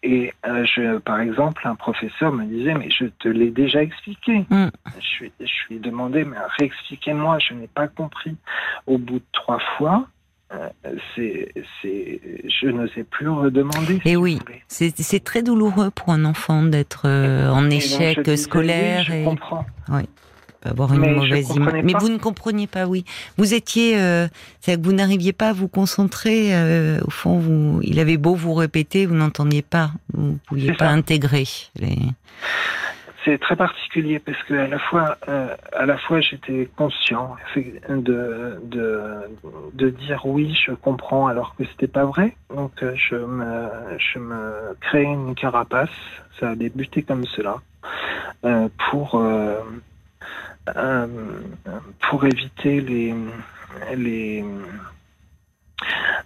et 0.01 0.31
euh, 0.45 0.65
je, 0.65 0.97
par 0.99 1.19
exemple, 1.19 1.61
un 1.65 1.75
professeur 1.75 2.31
me 2.31 2.45
disait, 2.45 2.73
mais 2.73 2.89
je 2.89 3.05
te 3.19 3.27
l'ai 3.27 3.51
déjà 3.51 3.81
expliqué. 3.81 4.45
Mm. 4.49 4.67
Je, 4.99 5.23
lui, 5.23 5.31
je 5.39 5.67
lui 5.67 5.75
ai 5.75 5.79
demandé, 5.79 6.23
mais 6.23 6.37
réexpliquez-moi, 6.57 7.39
je 7.39 7.53
n'ai 7.53 7.67
pas 7.67 7.87
compris. 7.87 8.35
Au 8.87 8.97
bout 8.97 9.19
de 9.19 9.25
trois 9.33 9.59
fois, 9.77 10.07
euh, 10.53 10.69
c'est, 11.15 11.51
c'est, 11.81 12.21
je 12.47 12.67
ne 12.67 12.87
sais 12.87 13.03
plus 13.03 13.27
redemander. 13.29 14.01
et 14.05 14.15
oui, 14.15 14.39
c'est, 14.67 15.23
très 15.23 15.43
douloureux 15.43 15.91
pour 15.91 16.09
un 16.09 16.25
enfant 16.25 16.63
d'être 16.63 17.03
euh, 17.05 17.49
en 17.49 17.69
échec 17.69 18.37
scolaire. 18.37 19.03
je 19.03 19.23
comprends. 19.25 19.65
Oui 19.89 20.03
avoir 20.63 20.93
une 20.93 21.15
mauvaise 21.15 21.55
image. 21.55 21.83
Mais 21.83 21.93
vous 21.99 22.09
ne 22.09 22.17
compreniez 22.17 22.67
pas, 22.67 22.85
oui. 22.85 23.05
Vous 23.37 23.53
étiez, 23.53 23.99
euh, 23.99 24.27
c'est 24.59 24.79
que 24.79 24.85
vous 24.85 24.93
n'arriviez 24.93 25.33
pas 25.33 25.49
à 25.49 25.53
vous 25.53 25.67
concentrer. 25.67 26.55
Euh, 26.55 26.99
au 27.05 27.11
fond, 27.11 27.37
vous, 27.37 27.79
il 27.83 27.99
avait 27.99 28.17
beau 28.17 28.35
vous 28.35 28.53
répéter, 28.53 29.05
vous 29.05 29.15
n'entendiez 29.15 29.61
pas, 29.61 29.91
vous 30.13 30.33
ne 30.33 30.37
pouviez 30.47 30.73
pas 30.73 30.87
intégrer. 30.87 31.45
C'est 33.25 33.37
très 33.37 33.55
particulier 33.55 34.19
parce 34.19 34.41
que 34.43 34.53
à 34.53 34.67
la 34.67 34.79
fois, 34.79 35.17
euh, 35.27 35.55
à 35.73 35.85
la 35.85 35.97
fois, 35.97 36.21
j'étais 36.21 36.69
conscient 36.77 37.35
de, 37.89 38.59
de 38.63 39.01
de 39.73 39.89
dire 39.89 40.25
oui, 40.25 40.57
je 40.65 40.71
comprends, 40.71 41.27
alors 41.27 41.55
que 41.55 41.63
c'était 41.65 41.87
pas 41.87 42.05
vrai. 42.05 42.35
Donc 42.55 42.71
je 42.81 43.15
me 43.15 43.69
je 43.97 44.19
me 44.19 44.75
crée 44.81 45.03
une 45.03 45.35
carapace. 45.35 45.89
Ça 46.39 46.51
a 46.51 46.55
débuté 46.55 47.01
comme 47.01 47.25
cela 47.25 47.57
pour 48.89 49.21
euh, 50.75 51.07
pour 52.09 52.25
éviter 52.25 52.81
les, 52.81 53.13
les 53.95 54.43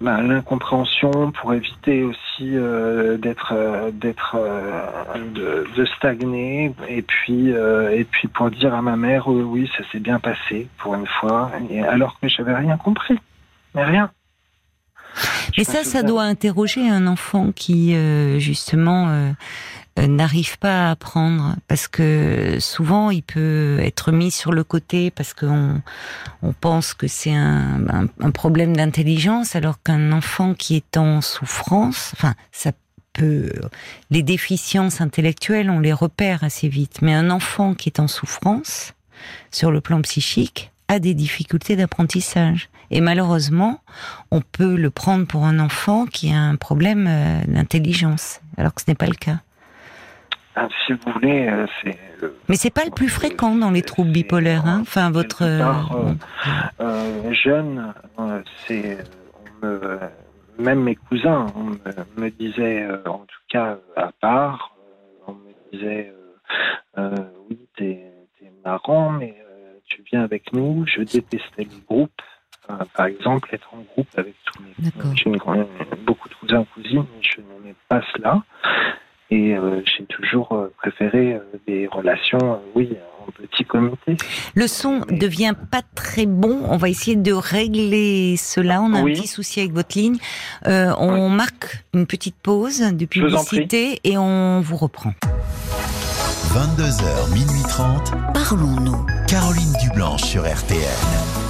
ben, 0.01 0.21
l'incompréhension, 0.21 1.31
pour 1.31 1.53
éviter 1.53 2.03
aussi 2.03 2.55
euh, 2.55 3.17
d'être 3.17 3.53
euh, 3.53 3.91
d'être 3.91 4.37
de, 5.33 5.67
de, 5.75 5.85
stagner, 5.85 6.73
et 6.89 7.01
puis 7.01 7.49
et 7.49 8.03
puis 8.03 8.27
pour 8.27 8.49
dire 8.51 8.73
à 8.73 8.81
ma 8.81 8.95
mère 8.95 9.27
oui 9.27 9.69
ça 9.77 9.83
s'est 9.91 9.99
bien 9.99 10.19
passé 10.19 10.67
pour 10.77 10.95
une 10.95 11.07
fois, 11.07 11.51
et 11.69 11.81
alors 11.81 12.19
que 12.19 12.27
j'avais 12.27 12.55
rien 12.55 12.77
compris, 12.77 13.17
mais 13.75 13.83
rien. 13.83 14.11
Mais 15.55 15.63
ça, 15.63 15.83
ça 15.83 16.01
doit 16.01 16.23
interroger 16.23 16.89
un 16.89 17.05
enfant 17.05 17.51
qui 17.51 17.95
justement 18.39 19.33
n'arrive 20.01 20.57
pas 20.57 20.87
à 20.87 20.91
apprendre 20.91 21.55
parce 21.67 21.87
que 21.87 22.57
souvent 22.59 23.11
il 23.11 23.23
peut 23.23 23.77
être 23.81 24.11
mis 24.11 24.31
sur 24.31 24.51
le 24.51 24.63
côté 24.63 25.11
parce 25.11 25.33
qu'on 25.33 25.81
on 26.41 26.53
pense 26.53 26.93
que 26.93 27.07
c'est 27.07 27.33
un, 27.33 28.07
un, 28.19 28.31
problème 28.31 28.75
d'intelligence 28.75 29.55
alors 29.55 29.81
qu'un 29.81 30.11
enfant 30.11 30.55
qui 30.55 30.75
est 30.75 30.97
en 30.97 31.21
souffrance, 31.21 32.11
enfin 32.15 32.33
ça 32.51 32.71
peut 33.13 33.51
les 34.09 34.23
déficiences 34.23 34.99
intellectuelles 34.99 35.69
on 35.69 35.79
les 35.79 35.93
repère 35.93 36.43
assez 36.43 36.67
vite 36.67 37.01
mais 37.03 37.13
un 37.13 37.29
enfant 37.29 37.75
qui 37.75 37.89
est 37.89 37.99
en 37.99 38.07
souffrance 38.07 38.93
sur 39.51 39.71
le 39.71 39.81
plan 39.81 40.01
psychique 40.01 40.71
a 40.87 40.99
des 40.99 41.13
difficultés 41.13 41.75
d'apprentissage 41.75 42.69
et 42.89 43.01
malheureusement 43.01 43.81
on 44.31 44.41
peut 44.41 44.75
le 44.75 44.89
prendre 44.89 45.27
pour 45.27 45.45
un 45.45 45.59
enfant 45.59 46.07
qui 46.07 46.31
a 46.31 46.39
un 46.39 46.55
problème 46.55 47.05
euh, 47.07 47.41
d'intelligence 47.47 48.41
alors 48.57 48.73
que 48.73 48.81
ce 48.81 48.89
n'est 48.89 48.95
pas 48.95 49.07
le 49.07 49.13
cas. 49.13 49.39
Ah, 50.55 50.67
si 50.85 50.93
vous 50.93 51.11
voulez, 51.13 51.47
euh, 51.47 51.65
c'est. 51.81 51.97
Mais 52.47 52.55
c'est 52.55 52.73
pas 52.73 52.85
le 52.85 52.91
plus 52.91 53.09
fréquent 53.09 53.55
dans 53.55 53.71
les 53.71 53.81
troubles 53.81 54.11
bipolaires, 54.11 54.67
hein 54.67 54.79
Enfin, 54.81 55.09
votre. 55.09 55.41
Euh, 55.43 55.63
euh, 56.79 57.33
jeune, 57.33 57.93
c'est. 58.67 58.97
même 60.59 60.83
mes 60.83 60.95
cousins 60.95 61.47
on 61.55 62.21
me, 62.21 62.29
disaient, 62.29 62.85
en 63.05 63.19
tout 63.19 63.41
cas 63.49 63.77
à 63.95 64.11
part, 64.21 64.75
on 65.25 65.33
me 65.33 65.71
disait 65.71 66.13
oui, 67.49 67.57
t'es 67.75 68.03
es 68.41 68.51
marrant, 68.63 69.09
mais 69.09 69.35
tu 69.85 70.03
viens 70.11 70.23
avec 70.23 70.53
nous. 70.53 70.85
Je 70.85 71.01
détestais 71.01 71.63
le 71.63 71.85
groupe. 71.87 72.21
par 72.67 73.07
exemple, 73.07 73.49
être 73.53 73.73
en 73.73 73.81
groupe 73.81 74.07
avec 74.17 74.35
tous 74.45 74.61
mes. 74.61 74.91
J'ai 75.15 75.31
beaucoup 76.05 76.29
de 76.29 76.35
cousins, 76.35 76.65
cousines, 76.75 77.05
mais 77.15 77.21
je 77.23 77.41
n'aimais 77.41 77.75
pas 77.89 78.01
cela. 78.15 78.43
Et 79.33 79.55
euh, 79.55 79.81
j'ai 79.85 80.05
toujours 80.05 80.51
euh, 80.51 80.71
préféré 80.77 81.33
euh, 81.33 81.39
des 81.67 81.87
relations, 81.87 82.59
oui, 82.75 82.95
en 83.19 83.31
petit 83.31 83.65
comité. 83.65 84.15
Le 84.53 84.67
son 84.67 84.99
ne 85.09 85.17
devient 85.17 85.55
pas 85.71 85.81
très 85.95 86.27
bon. 86.27 86.61
On 86.69 86.77
va 86.77 86.87
essayer 86.87 87.15
de 87.15 87.33
régler 87.33 88.37
cela. 88.37 88.79
On 88.83 88.93
a 88.93 88.99
un 88.99 89.05
petit 89.05 89.25
souci 89.25 89.59
avec 89.59 89.73
votre 89.73 89.97
ligne. 89.97 90.17
on 90.65 91.29
marque 91.29 91.83
une 91.95 92.05
petite 92.05 92.35
pause 92.35 92.81
de 92.81 93.05
publicité 93.05 93.99
et 94.03 94.19
on 94.19 94.61
vous 94.61 94.77
reprend. 94.77 95.13
22h, 96.53 97.33
minuit 97.33 97.63
30. 97.67 98.11
Parlons-nous. 98.35 99.03
Caroline 99.27 99.73
Dublanche 99.81 100.21
sur 100.21 100.43
RTN. 100.43 101.42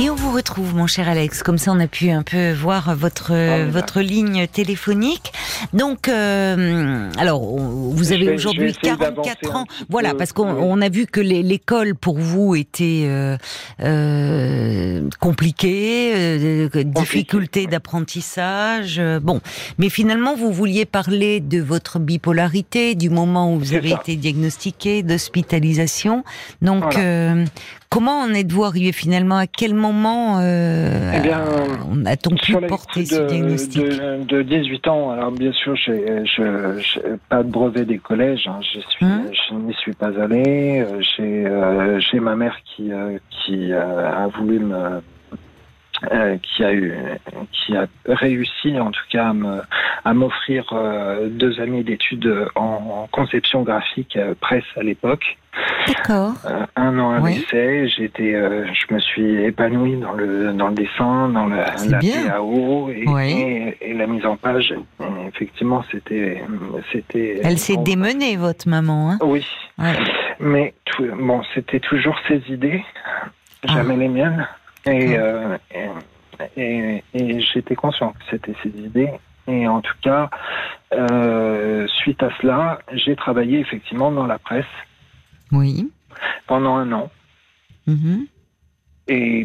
Et 0.00 0.08
on 0.08 0.14
vous 0.14 0.32
retrouve, 0.32 0.74
mon 0.74 0.86
cher 0.86 1.10
Alex. 1.10 1.42
Comme 1.42 1.58
ça, 1.58 1.72
on 1.72 1.78
a 1.78 1.86
pu 1.86 2.08
un 2.08 2.22
peu 2.22 2.52
voir 2.52 2.96
votre 2.96 3.34
ah, 3.34 3.66
votre 3.66 4.00
ligne 4.00 4.46
téléphonique. 4.46 5.30
Donc, 5.74 6.08
euh, 6.08 7.10
alors, 7.18 7.42
vous 7.42 8.12
avez 8.12 8.32
aujourd'hui 8.32 8.72
44 8.72 9.56
ans. 9.56 9.66
Voilà, 9.90 10.14
parce 10.14 10.32
qu'on 10.32 10.80
a 10.80 10.88
vu 10.88 11.04
que 11.04 11.20
l'école 11.20 11.94
pour 11.94 12.18
vous 12.18 12.54
était 12.54 13.02
euh, 13.04 13.36
euh, 13.82 15.06
compliquée, 15.20 16.12
euh, 16.14 16.82
difficulté 16.82 17.66
d'apprentissage. 17.66 19.02
bon, 19.20 19.42
mais 19.76 19.90
finalement, 19.90 20.34
vous 20.34 20.50
vouliez 20.50 20.86
parler 20.86 21.40
de 21.40 21.60
votre 21.60 21.98
bipolarité, 21.98 22.94
du 22.94 23.10
moment 23.10 23.54
où 23.54 23.58
vous 23.58 23.74
avez 23.74 23.90
été 23.90 24.16
diagnostiqué, 24.16 25.02
d'hospitalisation. 25.02 26.24
Donc, 26.62 26.96
Comment 27.90 28.20
en 28.20 28.32
êtes-vous 28.32 28.62
arrivé 28.62 28.92
finalement 28.92 29.36
À 29.36 29.48
quel 29.48 29.74
moment 29.74 30.38
euh, 30.38 31.12
eh 31.12 32.08
a-t-on 32.08 32.36
pu 32.36 32.56
porter 32.68 33.04
ce 33.04 33.26
diagnostic 33.26 33.82
de, 33.82 34.42
18 34.42 34.86
ans, 34.86 35.10
alors 35.10 35.32
bien 35.32 35.52
sûr, 35.52 35.74
j'ai 35.74 36.04
pas 37.28 37.42
de 37.42 37.50
brevet 37.50 37.84
des 37.84 37.98
collèges, 37.98 38.46
hein, 38.46 38.60
je 38.62 39.04
hein 39.04 39.24
je 39.32 39.54
n'y 39.56 39.74
suis 39.74 39.92
pas 39.92 40.16
allé. 40.20 40.84
Euh, 40.86 41.00
euh, 41.18 42.00
j'ai 42.00 42.20
ma 42.20 42.36
mère 42.36 42.56
qui, 42.64 42.92
euh, 42.92 43.18
qui 43.28 43.72
a 43.72 44.28
voulu 44.38 44.60
me 44.60 45.02
euh, 46.10 46.38
qui 46.38 46.64
a 46.64 46.72
eu, 46.72 46.94
qui 47.52 47.76
a 47.76 47.86
réussi 48.06 48.80
en 48.80 48.90
tout 48.90 49.04
cas 49.10 49.34
à 50.04 50.14
m'offrir 50.14 50.64
euh, 50.72 51.28
deux 51.28 51.60
années 51.60 51.82
d'études 51.82 52.46
en, 52.54 53.06
conception 53.12 53.62
graphique 53.62 54.16
euh, 54.16 54.34
presse 54.40 54.64
à 54.76 54.82
l'époque. 54.82 55.36
D'accord. 55.86 56.32
un 56.76 56.98
an 56.98 57.10
à 57.10 57.28
l'essai, 57.28 57.88
j'étais, 57.88 58.32
je 58.32 58.94
me 58.94 59.00
suis 59.00 59.44
épanoui 59.44 59.96
dans 59.96 60.12
le 60.12 60.52
dans 60.52 60.68
le 60.68 60.74
dessin, 60.74 61.28
dans 61.28 61.46
la, 61.46 61.74
la 61.88 61.98
PAO 61.98 62.88
et, 62.90 63.76
et, 63.80 63.92
la 63.92 64.06
mise 64.06 64.24
en 64.24 64.36
page. 64.36 64.72
effectivement, 65.28 65.84
c'était 65.90 66.42
c'était. 66.92 67.40
Elle 67.42 67.58
s'est 67.58 67.78
démenée 67.78 68.36
votre 68.36 68.68
maman. 68.68 69.10
Hein 69.10 69.18
oui. 69.22 69.44
Mais 70.38 70.72
tout, 70.84 71.04
bon, 71.18 71.42
c'était 71.54 71.80
toujours 71.80 72.16
ses 72.28 72.42
idées, 72.48 72.82
jamais 73.64 73.94
ah. 73.94 74.00
les 74.00 74.08
miennes. 74.08 74.48
Et, 74.86 75.16
euh, 75.16 75.58
et, 76.56 77.02
et, 77.14 77.40
j'étais 77.40 77.74
conscient 77.74 78.12
que 78.12 78.24
c'était 78.30 78.54
ses 78.62 78.70
idées. 78.70 79.10
Et 79.46 79.66
en 79.66 79.80
tout 79.80 79.94
cas, 80.02 80.30
suite 82.02 82.22
à 82.22 82.30
cela, 82.40 82.80
j'ai 82.92 83.16
travaillé 83.16 83.58
effectivement 83.58 84.10
dans 84.10 84.26
la 84.26 84.38
presse. 84.38 84.64
Oui. 85.52 85.90
Pendant 86.46 86.76
un 86.76 86.92
an. 86.92 87.10
Mm-hmm. 87.88 88.26
Et 89.08 89.44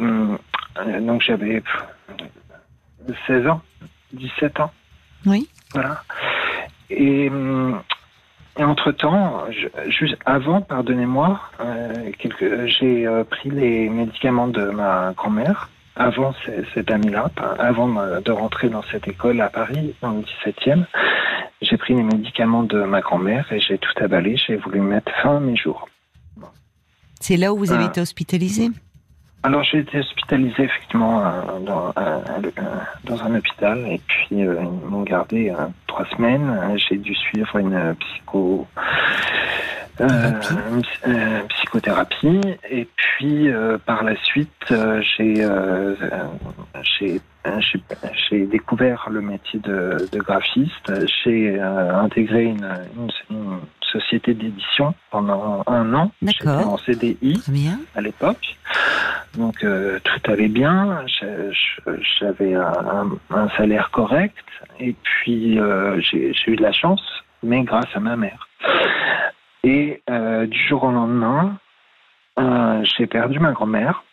donc 1.02 1.22
j'avais 1.22 1.64
16 3.28 3.48
ans, 3.48 3.62
17 4.14 4.60
ans. 4.60 4.72
Oui. 5.26 5.50
Voilà. 5.74 6.04
Et, 6.90 7.30
entre-temps, 8.64 9.46
juste 9.88 10.18
avant, 10.26 10.62
pardonnez-moi, 10.62 11.40
euh, 11.60 12.12
j'ai 12.66 13.06
euh, 13.06 13.24
pris 13.24 13.50
les 13.50 13.90
médicaments 13.90 14.48
de 14.48 14.66
ma 14.66 15.14
grand-mère, 15.16 15.70
avant 15.96 16.34
cette 16.74 16.92
année-là, 16.92 17.32
avant 17.58 17.88
de 17.88 18.32
rentrer 18.32 18.70
dans 18.70 18.84
cette 18.84 19.08
école 19.08 19.40
à 19.42 19.50
Paris, 19.50 19.96
dans 20.02 20.12
le 20.12 20.22
17e. 20.22 20.86
J'ai 21.62 21.78
pris 21.78 21.94
les 21.94 22.04
médicaments 22.04 22.64
de 22.64 22.84
ma 22.84 23.02
grand-mère 23.02 23.52
et 23.52 23.60
j'ai 23.60 23.78
tout 23.78 23.94
avalé, 23.98 24.36
j'ai 24.36 24.58
voulu 24.58 24.82
mettre 24.82 25.12
fin 25.22 25.38
à 25.38 25.40
mes 25.40 25.56
jours. 25.56 25.88
C'est 27.22 27.38
là 27.38 27.54
où 27.54 27.58
vous 27.58 27.72
avez 27.72 27.86
ah. 27.86 27.88
été 27.88 28.02
hospitalisé 28.02 28.70
alors 29.46 29.64
j'ai 29.64 29.78
été 29.78 30.00
hospitalisé 30.00 30.64
effectivement 30.64 31.24
euh, 31.24 31.60
dans, 31.60 31.94
euh, 32.00 32.20
dans, 33.04 33.24
un 33.24 33.36
hôpital 33.36 33.78
et 33.88 34.02
puis 34.08 34.44
euh, 34.44 34.56
ils 34.60 34.90
m'ont 34.90 35.04
gardé 35.04 35.54
trois 35.86 36.06
semaines. 36.08 36.76
J'ai 36.78 36.98
dû 36.98 37.14
suivre 37.14 37.58
une 37.58 37.96
psycho 38.00 38.68
psychothérapie 41.50 42.42
et 42.70 42.88
puis 42.96 43.50
par 43.86 44.04
la 44.04 44.16
suite 44.24 44.74
j'ai 45.16 45.48
j'ai 48.30 48.46
découvert 48.48 49.08
le 49.12 49.22
métier 49.22 49.60
de, 49.60 50.10
de 50.12 50.18
graphiste. 50.18 50.92
J'ai 51.24 51.62
intégré 51.62 52.46
une, 52.46 52.68
une, 53.30 53.60
société 53.92 54.34
d'édition 54.34 54.94
pendant 55.12 55.64
un 55.68 55.94
an. 55.94 56.12
J'étais 56.22 56.48
en 56.48 56.78
CDI 56.78 57.42
à 57.96 58.02
l'époque. 58.02 58.58
Donc 59.38 59.64
euh, 59.64 60.00
tout 60.04 60.32
allait 60.32 60.48
bien, 60.48 61.06
j'avais 62.20 62.54
un, 62.54 63.50
salaire 63.58 63.92
correct 63.92 64.36
et 64.80 64.96
puis 65.04 65.60
euh, 65.60 66.00
j'ai 66.02 66.34
eu 66.48 66.56
de 66.56 66.62
la 66.62 66.72
chance, 66.72 67.02
mais 67.44 67.64
grâce 67.64 67.94
à 67.94 68.00
ma 68.00 68.16
mère. 68.16 68.48
Et 69.64 70.02
euh, 70.10 70.46
du 70.46 70.60
jour 70.68 70.84
au 70.84 70.92
lendemain, 70.92 71.58
j'ai 72.98 73.08
perdu 73.08 73.40
ma 73.40 73.52
grand-mère, 73.52 74.04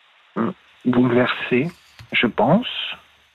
bouleversée, 0.85 1.69
je 2.11 2.27
pense. 2.27 2.67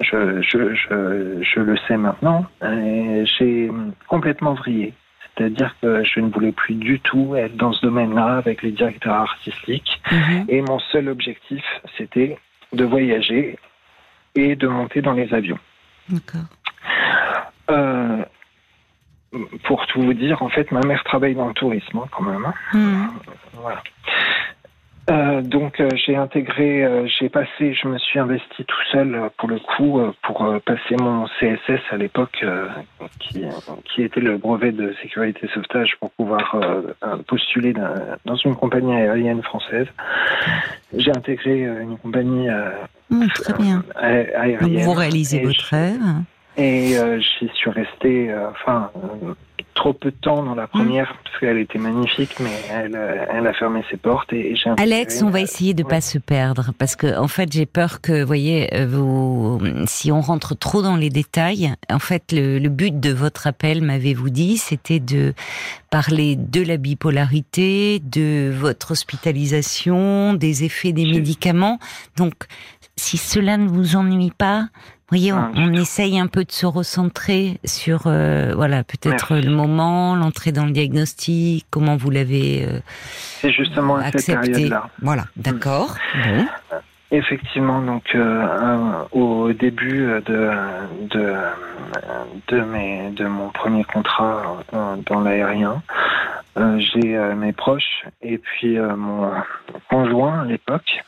Je, 0.00 0.40
je, 0.42 0.75
je, 0.75 1.42
je 1.42 1.61
le 1.61 1.76
sais 1.88 1.97
maintenant. 1.97 2.47
J'ai 2.62 3.71
complètement 4.07 4.54
vrillé. 4.54 4.95
C'est-à-dire 5.38 5.75
que 5.80 6.02
je 6.02 6.21
ne 6.21 6.30
voulais 6.30 6.52
plus 6.52 6.75
du 6.75 6.99
tout 6.99 7.37
être 7.37 7.57
dans 7.57 7.73
ce 7.73 7.83
domaine-là 7.83 8.38
avec 8.38 8.62
les 8.62 8.73
directeurs 8.73 9.14
artistiques. 9.14 10.02
Mhm. 10.11 10.47
Et 10.49 10.61
mon 10.62 10.80
seul 10.80 11.09
objectif, 11.09 11.64
c'était 11.97 12.38
de 12.73 12.85
voyager 12.85 13.57
et 14.35 14.57
de 14.57 14.66
monter 14.66 15.00
dans 15.00 15.12
les 15.12 15.33
avions. 15.33 15.59
D'accord. 16.09 16.40
Euh, 17.71 18.25
pour 19.64 19.87
tout 19.87 20.02
vous 20.02 20.14
dire, 20.14 20.42
en 20.42 20.49
fait, 20.49 20.73
ma 20.73 20.80
mère 20.80 21.04
travaille 21.04 21.35
dans 21.35 21.49
le 21.49 21.54
tourisme 21.54 21.99
hein, 21.99 22.09
quand 22.11 22.25
même. 22.25 22.45
Hein. 22.45 22.54
Mhm. 22.75 23.11
Voilà. 23.54 23.83
Euh, 25.11 25.41
donc 25.41 25.81
euh, 25.81 25.88
j'ai 25.95 26.17
intégré, 26.17 26.85
euh, 26.85 27.07
j'ai 27.07 27.31
passé, 27.31 27.73
je 27.73 27.88
me 27.88 27.99
suis 27.99 28.19
investi 28.19 28.65
tout 28.65 28.83
seul 28.93 29.31
pour 29.38 29.49
le 29.49 29.59
coup 29.59 30.00
pour 30.23 30.55
passer 30.67 30.97
mon 31.00 31.27
CSS 31.41 31.81
à 31.91 31.97
l'époque 31.97 32.45
qui, 33.19 33.45
qui 33.85 34.03
était 34.03 34.21
le 34.21 34.37
brevet 34.37 34.73
de 34.73 34.95
sécurité 35.00 35.49
sauvetage 35.55 35.97
pour 35.99 36.11
pouvoir 36.11 36.57
postuler 37.27 37.73
dans 38.25 38.37
une 38.37 38.55
compagnie 38.55 38.95
aérienne 38.95 39.43
française. 39.43 39.87
J'ai 40.95 41.11
intégré 41.11 41.61
une 41.61 41.97
compagnie 41.99 42.49
mmh, 43.11 43.27
très 43.29 43.55
bien. 43.55 43.85
aérienne. 43.97 44.61
Donc 44.61 44.83
vous 44.83 44.93
réalisez 44.93 45.43
votre 45.43 45.65
rêve. 45.71 46.00
Et 46.59 46.97
j'y 47.21 47.49
suis 47.55 47.71
resté, 47.71 48.35
enfin 48.50 48.91
trop 49.79 49.93
peu 49.93 50.11
de 50.11 50.17
temps 50.17 50.43
dans 50.43 50.57
la 50.57 50.65
mmh. 50.65 50.69
première 50.69 51.16
parce 51.23 51.38
qu'elle 51.38 51.59
était 51.59 51.79
magnifique, 51.79 52.35
mais 52.40 52.51
elle, 52.71 52.99
elle 53.33 53.47
a 53.47 53.53
fermé 53.53 53.85
ses 53.88 53.97
portes 53.97 54.33
et, 54.33 54.57
j'ai. 54.57 54.71
Alex, 54.77 55.23
on 55.23 55.31
va 55.31 55.40
essayer 55.40 55.73
de 55.73 55.85
pas 55.85 56.01
se 56.01 56.18
perdre 56.18 56.73
parce 56.77 56.97
que 56.97 57.16
en 57.16 57.29
fait 57.29 57.53
j'ai 57.53 57.64
peur 57.64 58.01
que, 58.01 58.25
voyez, 58.25 58.75
euh, 58.75 58.87
vous, 58.88 59.61
si 59.87 60.11
on 60.11 60.21
rentre 60.21 60.59
trop 60.59 60.83
dans 60.83 60.97
les 60.97 61.11
détails, 61.11 61.73
en 61.90 62.01
fait 62.01 62.33
le, 62.33 62.59
le 62.59 62.68
but 62.68 62.99
de 62.99 63.12
votre 63.12 63.47
appel, 63.47 63.83
m'avez-vous 63.83 64.31
dit, 64.31 64.59
c'était 64.59 65.01
de 65.01 65.33
parler 65.90 66.35
de 66.37 66.62
la 66.62 66.77
bipolarité, 66.77 68.01
de 68.01 68.51
votre 68.53 68.90
hospitalisation, 68.90 70.35
des 70.35 70.64
effets 70.64 70.92
des 70.92 71.07
médicaments. 71.07 71.79
Donc, 72.16 72.35
si 72.97 73.16
cela 73.16 73.57
ne 73.57 73.68
vous 73.68 73.94
ennuie 73.94 74.33
pas, 74.37 74.68
voyez, 75.09 75.33
on, 75.33 75.51
on, 75.57 75.73
essaye 75.73 76.18
un 76.18 76.27
peu 76.27 76.44
de 76.44 76.53
se 76.53 76.66
recentrer 76.66 77.59
sur, 77.64 78.03
euh, 78.07 78.53
voilà, 78.55 78.85
peut-être 78.85 79.37
le 79.37 79.51
moment, 79.51 80.14
l'entrée 80.14 80.53
dans 80.53 80.66
le 80.66 80.73
diagnostic, 80.73 81.66
comment 81.71 81.97
vous 81.97 82.11
l'avez 82.11 82.66
euh, 82.66 82.81
C'est 83.40 83.51
justement 83.51 83.97
accepté. 83.97 84.68
là 84.68 84.88
Voilà, 85.01 85.25
d'accord. 85.37 85.97
Bon. 86.27 86.47
Effectivement, 87.11 87.81
donc 87.81 88.05
euh, 88.14 89.05
au 89.12 89.51
début 89.55 90.07
de 90.27 90.61
de 91.09 91.35
de, 92.49 92.61
mes, 92.61 93.11
de 93.12 93.25
mon 93.25 93.49
premier 93.49 93.85
contrat 93.85 94.62
dans 95.07 95.21
l'aérien, 95.23 95.83
j'ai 96.77 97.16
mes 97.35 97.55
proches 97.55 98.05
et 98.21 98.37
puis 98.37 98.77
mon 98.79 99.31
conjoint 99.88 100.42
à 100.42 100.44
l'époque 100.44 101.03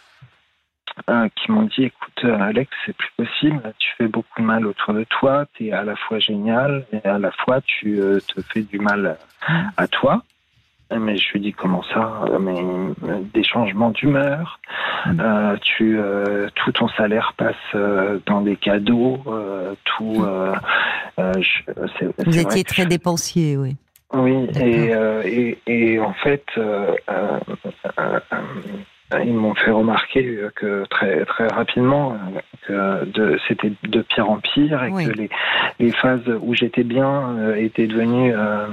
euh, 1.08 1.28
qui 1.36 1.52
m'ont 1.52 1.62
dit 1.62 1.84
écoute 1.84 2.24
euh, 2.24 2.38
Alex 2.40 2.70
c'est 2.84 2.96
plus 2.96 3.10
possible 3.16 3.62
tu 3.78 3.90
fais 3.96 4.08
beaucoup 4.08 4.40
de 4.40 4.44
mal 4.44 4.66
autour 4.66 4.92
de 4.92 5.04
toi 5.04 5.46
tu 5.54 5.68
es 5.68 5.72
à 5.72 5.84
la 5.84 5.96
fois 5.96 6.18
génial 6.18 6.84
et 6.92 7.06
à 7.06 7.18
la 7.18 7.30
fois 7.30 7.60
tu 7.62 8.00
euh, 8.00 8.18
te 8.18 8.40
fais 8.42 8.62
du 8.62 8.78
mal 8.78 9.16
à 9.76 9.86
toi. 9.86 10.22
Mais 10.92 11.16
je 11.16 11.32
lui 11.32 11.40
dis 11.40 11.52
comment 11.52 11.84
ça? 11.94 12.24
Mais 12.40 12.64
des 13.32 13.44
changements 13.44 13.90
d'humeur 13.90 14.58
mm. 15.06 15.58
tu 15.62 16.00
tout 16.56 16.72
ton 16.72 16.88
salaire 16.88 17.32
passe 17.36 17.54
dans 18.26 18.40
des 18.40 18.56
cadeaux 18.56 19.22
tout 19.84 20.26
vous 22.26 22.38
étiez 22.38 22.64
très 22.64 22.86
dépensier 22.86 23.56
oui. 23.56 23.76
Oui 24.12 24.48
et, 24.60 24.90
et, 25.24 25.58
et, 25.68 26.00
en 26.00 26.12
fait 26.14 26.44
ils 29.24 29.34
m'ont 29.34 29.54
fait 29.54 29.70
remarquer 29.70 30.40
que 30.54 30.84
très 30.88 31.24
très 31.24 31.48
rapidement 31.48 32.16
que 32.66 33.04
de, 33.06 33.38
c'était 33.48 33.72
de 33.82 34.02
pire 34.02 34.30
en 34.30 34.38
pire 34.38 34.84
et 34.84 34.90
que 34.90 35.10
les, 35.10 35.30
les 35.78 35.92
phases 35.92 36.22
où 36.42 36.54
j'étais 36.54 36.84
bien 36.84 37.36
euh, 37.38 37.54
étaient 37.56 37.86
devenues 37.86 38.34
euh, 38.34 38.66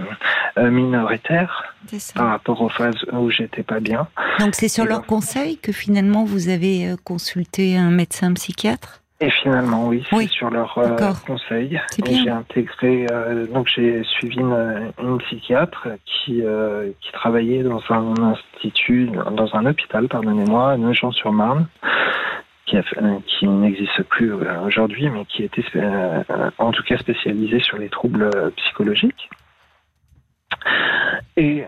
euh, 0.57 0.69
minoritaires 0.69 1.75
par 2.15 2.29
rapport 2.29 2.61
aux 2.61 2.69
phases 2.69 3.05
où 3.13 3.29
j'étais 3.29 3.63
pas 3.63 3.79
bien. 3.79 4.07
Donc 4.39 4.55
c'est 4.55 4.67
sur 4.67 4.85
leur 4.85 5.05
conseil 5.05 5.57
que 5.57 5.71
finalement 5.71 6.23
vous 6.25 6.49
avez 6.49 6.95
consulté 7.03 7.77
un 7.77 7.89
médecin 7.91 8.33
psychiatre? 8.33 9.01
Et 9.19 9.31
finalement, 9.31 9.87
oui, 9.87 10.03
c'est 10.07 10.27
sur 10.27 10.51
leur 10.51 10.77
euh, 10.77 10.95
conseil. 11.25 11.81
J'ai 12.05 12.29
intégré, 12.29 13.07
euh, 13.09 13.47
donc 13.47 13.67
j'ai 13.67 14.03
suivi 14.03 14.37
une, 14.37 14.91
une, 15.01 15.17
psychiatre 15.17 15.87
qui, 16.05 16.43
euh, 16.43 16.91
qui 17.01 17.11
travaillait 17.13 17.63
dans 17.63 17.81
un 17.89 18.13
institut, 18.21 19.09
dans 19.31 19.55
un 19.55 19.65
hôpital, 19.65 20.07
pardonnez-moi, 20.07 20.73
à 20.73 20.77
Nogent-sur-Marne, 20.77 21.67
qui, 22.67 22.77
qui 23.25 23.47
n'existe 23.47 24.03
plus 24.03 24.31
aujourd'hui, 24.63 25.09
mais 25.09 25.25
qui 25.25 25.43
était 25.43 25.63
en 26.59 26.71
tout 26.71 26.83
cas 26.83 26.97
spécialisé 26.97 27.59
sur 27.59 27.79
les 27.79 27.89
troubles 27.89 28.29
psychologiques. 28.57 29.31
Et 31.37 31.65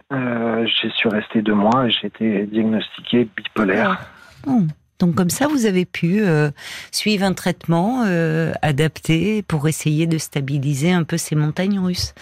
j'ai 0.66 0.90
suis 0.92 1.10
resté 1.10 1.42
deux 1.42 1.56
mois 1.56 1.88
et 1.88 1.90
j'ai 1.90 2.08
été 2.08 2.46
diagnostiqué 2.46 3.28
bipolaire. 3.36 3.98
Oh. 4.46 4.62
Donc 5.00 5.16
comme 5.16 5.30
ça, 5.30 5.48
vous 5.48 5.66
avez 5.66 5.86
pu 5.86 6.22
euh, 6.22 6.52
suivre 6.92 7.24
un 7.24 7.34
traitement 7.34 8.04
euh, 8.06 8.52
adapté 8.62 9.44
pour 9.44 9.68
essayer 9.68 10.08
de 10.08 10.18
stabiliser 10.18 10.92
un 10.92 11.04
peu 11.04 11.18
ces 11.18 11.36
montagnes 11.36 11.80
russes. 11.80 12.14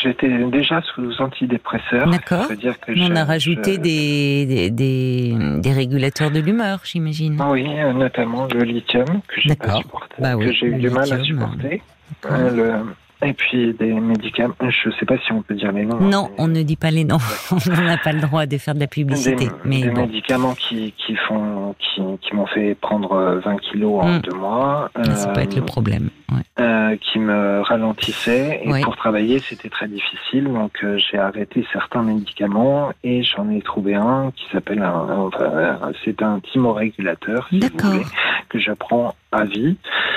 J'étais 0.00 0.28
déjà 0.44 0.80
sous 0.94 1.20
antidépresseurs. 1.20 2.08
D'accord. 2.08 2.48
On 2.96 3.16
a 3.16 3.24
rajouté 3.24 3.78
des, 3.78 4.70
des, 4.70 5.34
des, 5.58 5.72
régulateurs 5.72 6.30
de 6.30 6.38
l'humeur, 6.38 6.80
j'imagine. 6.84 7.40
Oui, 7.50 7.66
euh, 7.68 7.92
notamment 7.92 8.46
le 8.46 8.62
lithium 8.62 9.06
que 9.26 9.40
j'ai 9.40 9.56
pas 9.56 9.76
supporté, 9.76 10.14
bah 10.18 10.36
que 10.36 10.52
j'ai 10.52 10.66
eu 10.66 10.76
du 10.76 10.88
mal 10.88 11.12
à 11.12 11.22
supporter. 11.22 11.82
Le, 12.30 12.84
Et 13.24 13.32
puis 13.34 13.72
des 13.74 13.92
médicaments, 13.92 14.54
je 14.60 14.88
ne 14.88 14.94
sais 14.94 15.06
pas 15.06 15.16
si 15.18 15.32
on 15.32 15.42
peut 15.42 15.54
dire 15.54 15.72
les 15.72 15.84
noms. 15.84 16.00
Non, 16.00 16.30
on 16.38 16.48
ne 16.48 16.62
dit 16.62 16.76
pas 16.76 16.90
les 16.90 17.04
noms. 17.04 17.18
on 17.52 17.82
n'a 17.82 17.96
pas 17.98 18.12
le 18.12 18.20
droit 18.20 18.46
de 18.46 18.58
faire 18.58 18.74
de 18.74 18.80
la 18.80 18.86
publicité. 18.88 19.46
Des, 19.46 19.50
mais 19.64 19.82
des 19.82 19.90
médicaments 19.90 20.54
qui, 20.54 20.92
qui 20.98 21.14
font, 21.16 21.74
qui, 21.78 22.02
qui 22.20 22.34
m'ont 22.34 22.46
fait 22.46 22.74
prendre 22.74 23.40
20 23.44 23.56
kilos 23.58 24.02
en 24.02 24.08
Mm. 24.12 24.20
deux 24.20 24.36
mois. 24.36 24.90
ça 25.14 25.28
peut 25.28 25.40
être 25.40 25.54
le 25.56 25.62
euh, 25.62 25.64
problème. 25.64 26.10
ouais. 26.32 26.42
euh, 26.60 26.96
qui 27.00 27.18
me 27.18 27.60
ralentissaient 27.62 28.60
et 28.64 28.80
pour 28.82 28.96
travailler 28.96 29.38
c'était 29.38 29.68
très 29.70 29.88
difficile 29.88 30.44
donc 30.44 30.72
euh, 30.82 30.98
j'ai 30.98 31.18
arrêté 31.18 31.64
certains 31.72 32.02
médicaments 32.02 32.90
et 33.04 33.22
j'en 33.22 33.48
ai 33.50 33.62
trouvé 33.62 33.94
un 33.94 34.32
qui 34.36 34.44
s'appelle 34.52 34.82
un, 34.82 34.92
enfin, 35.26 35.44
euh, 35.44 35.74
c'est 36.04 36.20
un 36.22 36.40
thymorégulateur 36.40 37.46
si 37.48 37.60
vous 37.60 37.68
D'accord. 37.68 37.90
voulez, 37.92 38.04
que 38.48 38.58
je 38.58 38.72
prends 38.72 39.14
à 39.30 39.44
vie. 39.44 39.76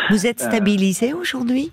Vous 0.10 0.26
êtes 0.28 0.42
Euh, 0.42 0.48
stabilisé 0.48 1.14
aujourd'hui? 1.14 1.72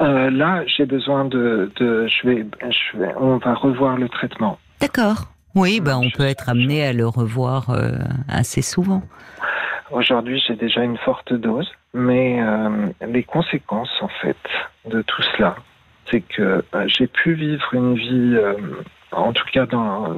Euh, 0.00 0.30
là 0.30 0.62
j'ai 0.66 0.86
besoin 0.86 1.24
de, 1.26 1.70
de 1.76 2.06
je, 2.06 2.26
vais, 2.28 2.46
je 2.70 2.98
vais 2.98 3.12
on 3.18 3.36
va 3.38 3.54
revoir 3.54 3.96
le 3.98 4.08
traitement. 4.08 4.58
D'accord. 4.80 5.24
Oui, 5.54 5.80
ben 5.80 5.98
on 5.98 6.08
Je- 6.08 6.16
peut 6.16 6.24
être 6.24 6.48
amené 6.48 6.84
à 6.86 6.92
le 6.92 7.06
revoir 7.06 7.70
euh, 7.70 7.92
assez 8.28 8.62
souvent. 8.62 9.02
Aujourd'hui 9.90 10.42
j'ai 10.46 10.54
déjà 10.54 10.82
une 10.84 10.96
forte 10.98 11.32
dose 11.32 11.70
mais 11.92 12.40
euh, 12.40 12.86
les 13.06 13.24
conséquences 13.24 13.90
en 14.00 14.08
fait 14.22 14.36
de 14.88 15.02
tout 15.02 15.22
cela 15.36 15.56
c'est 16.10 16.20
que 16.22 16.64
euh, 16.74 16.84
j'ai 16.86 17.06
pu 17.08 17.34
vivre 17.34 17.68
une 17.74 17.94
vie 17.96 18.36
euh, 18.36 18.54
en 19.12 19.32
tout 19.32 19.44
cas 19.52 19.66
dans 19.66 20.14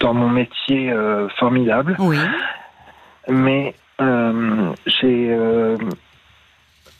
dans 0.00 0.14
mon 0.14 0.30
métier 0.30 0.90
euh, 0.90 1.28
formidable 1.38 1.96
Oui. 1.98 2.18
mais 3.28 3.74
euh, 4.00 4.72
j'ai 4.86 5.28
euh, 5.30 5.76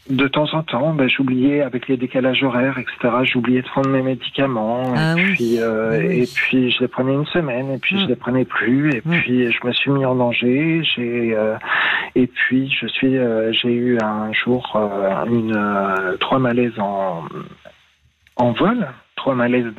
de 0.08 0.28
temps 0.28 0.52
en 0.54 0.62
temps, 0.62 0.92
ben, 0.94 1.08
j'oubliais 1.08 1.62
avec 1.62 1.88
les 1.88 1.96
décalages 1.96 2.42
horaires, 2.44 2.78
etc. 2.78 3.14
J'oubliais 3.24 3.62
de 3.62 3.66
prendre 3.66 3.88
mes 3.88 4.02
médicaments 4.02 4.94
Ah 4.96 5.12
et 5.12 5.14
oui. 5.16 5.32
puis 5.34 5.58
euh, 5.58 5.98
Oui. 6.08 6.20
et 6.22 6.26
puis 6.26 6.70
je 6.70 6.80
les 6.80 6.88
prenais 6.88 7.12
une 7.14 7.26
semaine 7.26 7.70
et 7.72 7.78
puis 7.78 7.98
je 8.00 8.06
les 8.06 8.16
prenais 8.16 8.44
plus 8.44 8.94
et 8.94 9.02
Mm. 9.04 9.10
puis 9.20 9.50
je 9.52 9.66
me 9.66 9.72
suis 9.72 9.90
mis 9.90 10.04
en 10.04 10.14
danger. 10.14 10.82
J'ai 10.94 11.34
euh, 11.36 11.56
et 12.14 12.26
puis 12.26 12.70
je 12.70 12.86
suis 12.86 13.16
euh, 13.18 13.52
j'ai 13.52 13.72
eu 13.72 13.98
un 13.98 14.32
jour 14.32 14.72
euh, 14.76 15.24
une 15.26 15.52
euh, 15.56 16.16
trois 16.18 16.38
malaises 16.38 16.78
en 16.78 17.24
en 18.36 18.52
vol. 18.52 18.86
Trois 19.16 19.34
malaises, 19.34 19.72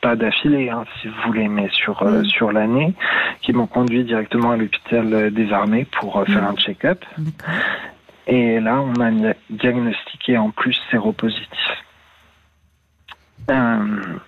pas 0.00 0.16
d'affilée, 0.16 0.70
hein, 0.70 0.84
si 1.00 1.08
vous 1.08 1.14
voulez, 1.26 1.46
mais 1.46 1.68
sur 1.70 2.02
euh, 2.02 2.22
Mm. 2.22 2.24
sur 2.24 2.52
l'année, 2.52 2.94
qui 3.42 3.52
m'ont 3.52 3.66
conduit 3.66 4.02
directement 4.02 4.52
à 4.52 4.56
l'hôpital 4.56 5.30
des 5.30 5.52
armées 5.52 5.86
pour 6.00 6.16
euh, 6.18 6.24
faire 6.24 6.42
un 6.44 6.56
check-up. 6.56 7.04
Et 8.28 8.60
là, 8.60 8.80
on 8.82 8.92
dia- 8.92 9.34
diagnostiqué 9.50 10.36
en 10.36 10.50
plus 10.50 10.78
séropositif. 10.90 11.84
Euh, 13.50 14.18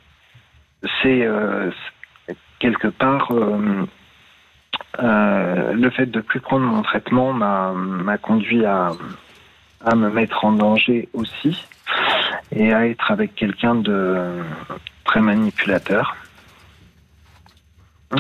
c'est 1.03 1.23
euh, 1.27 1.71
quelque 2.59 2.89
part 2.89 3.31
euh, 3.31 3.87
le 5.75 5.91
fait 5.91 6.07
de 6.07 6.21
plus 6.21 6.41
prendre 6.41 6.65
mon 6.65 6.81
traitement 6.83 7.35
m'a 7.35 7.73
m'a 7.73 8.17
conduit 8.17 8.65
à, 8.65 8.93
à 9.85 9.95
me 9.95 10.11
mettre 10.11 10.45
en 10.47 10.53
danger 10.53 11.09
aussi 11.13 11.67
et 12.51 12.73
à 12.73 12.87
être 12.89 13.11
avec 13.11 13.35
quelqu'un 13.35 13.75
de 13.75 14.41
très 15.05 15.21
manipulateur. 15.21 16.17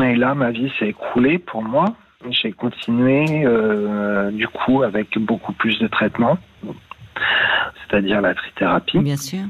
Et 0.02 0.14
là, 0.14 0.34
ma 0.34 0.50
vie 0.50 0.70
s'est 0.78 0.88
écroulée 0.88 1.38
pour 1.38 1.62
moi. 1.62 1.94
J'ai 2.28 2.52
continué 2.52 3.24
euh, 3.46 4.30
du 4.30 4.46
coup 4.46 4.82
avec 4.82 5.18
beaucoup 5.18 5.52
plus 5.54 5.78
de 5.78 5.86
traitements, 5.86 6.36
c'est-à-dire 7.88 8.20
la 8.20 8.34
trithérapie. 8.34 8.98
Bien 8.98 9.16
sûr. 9.16 9.40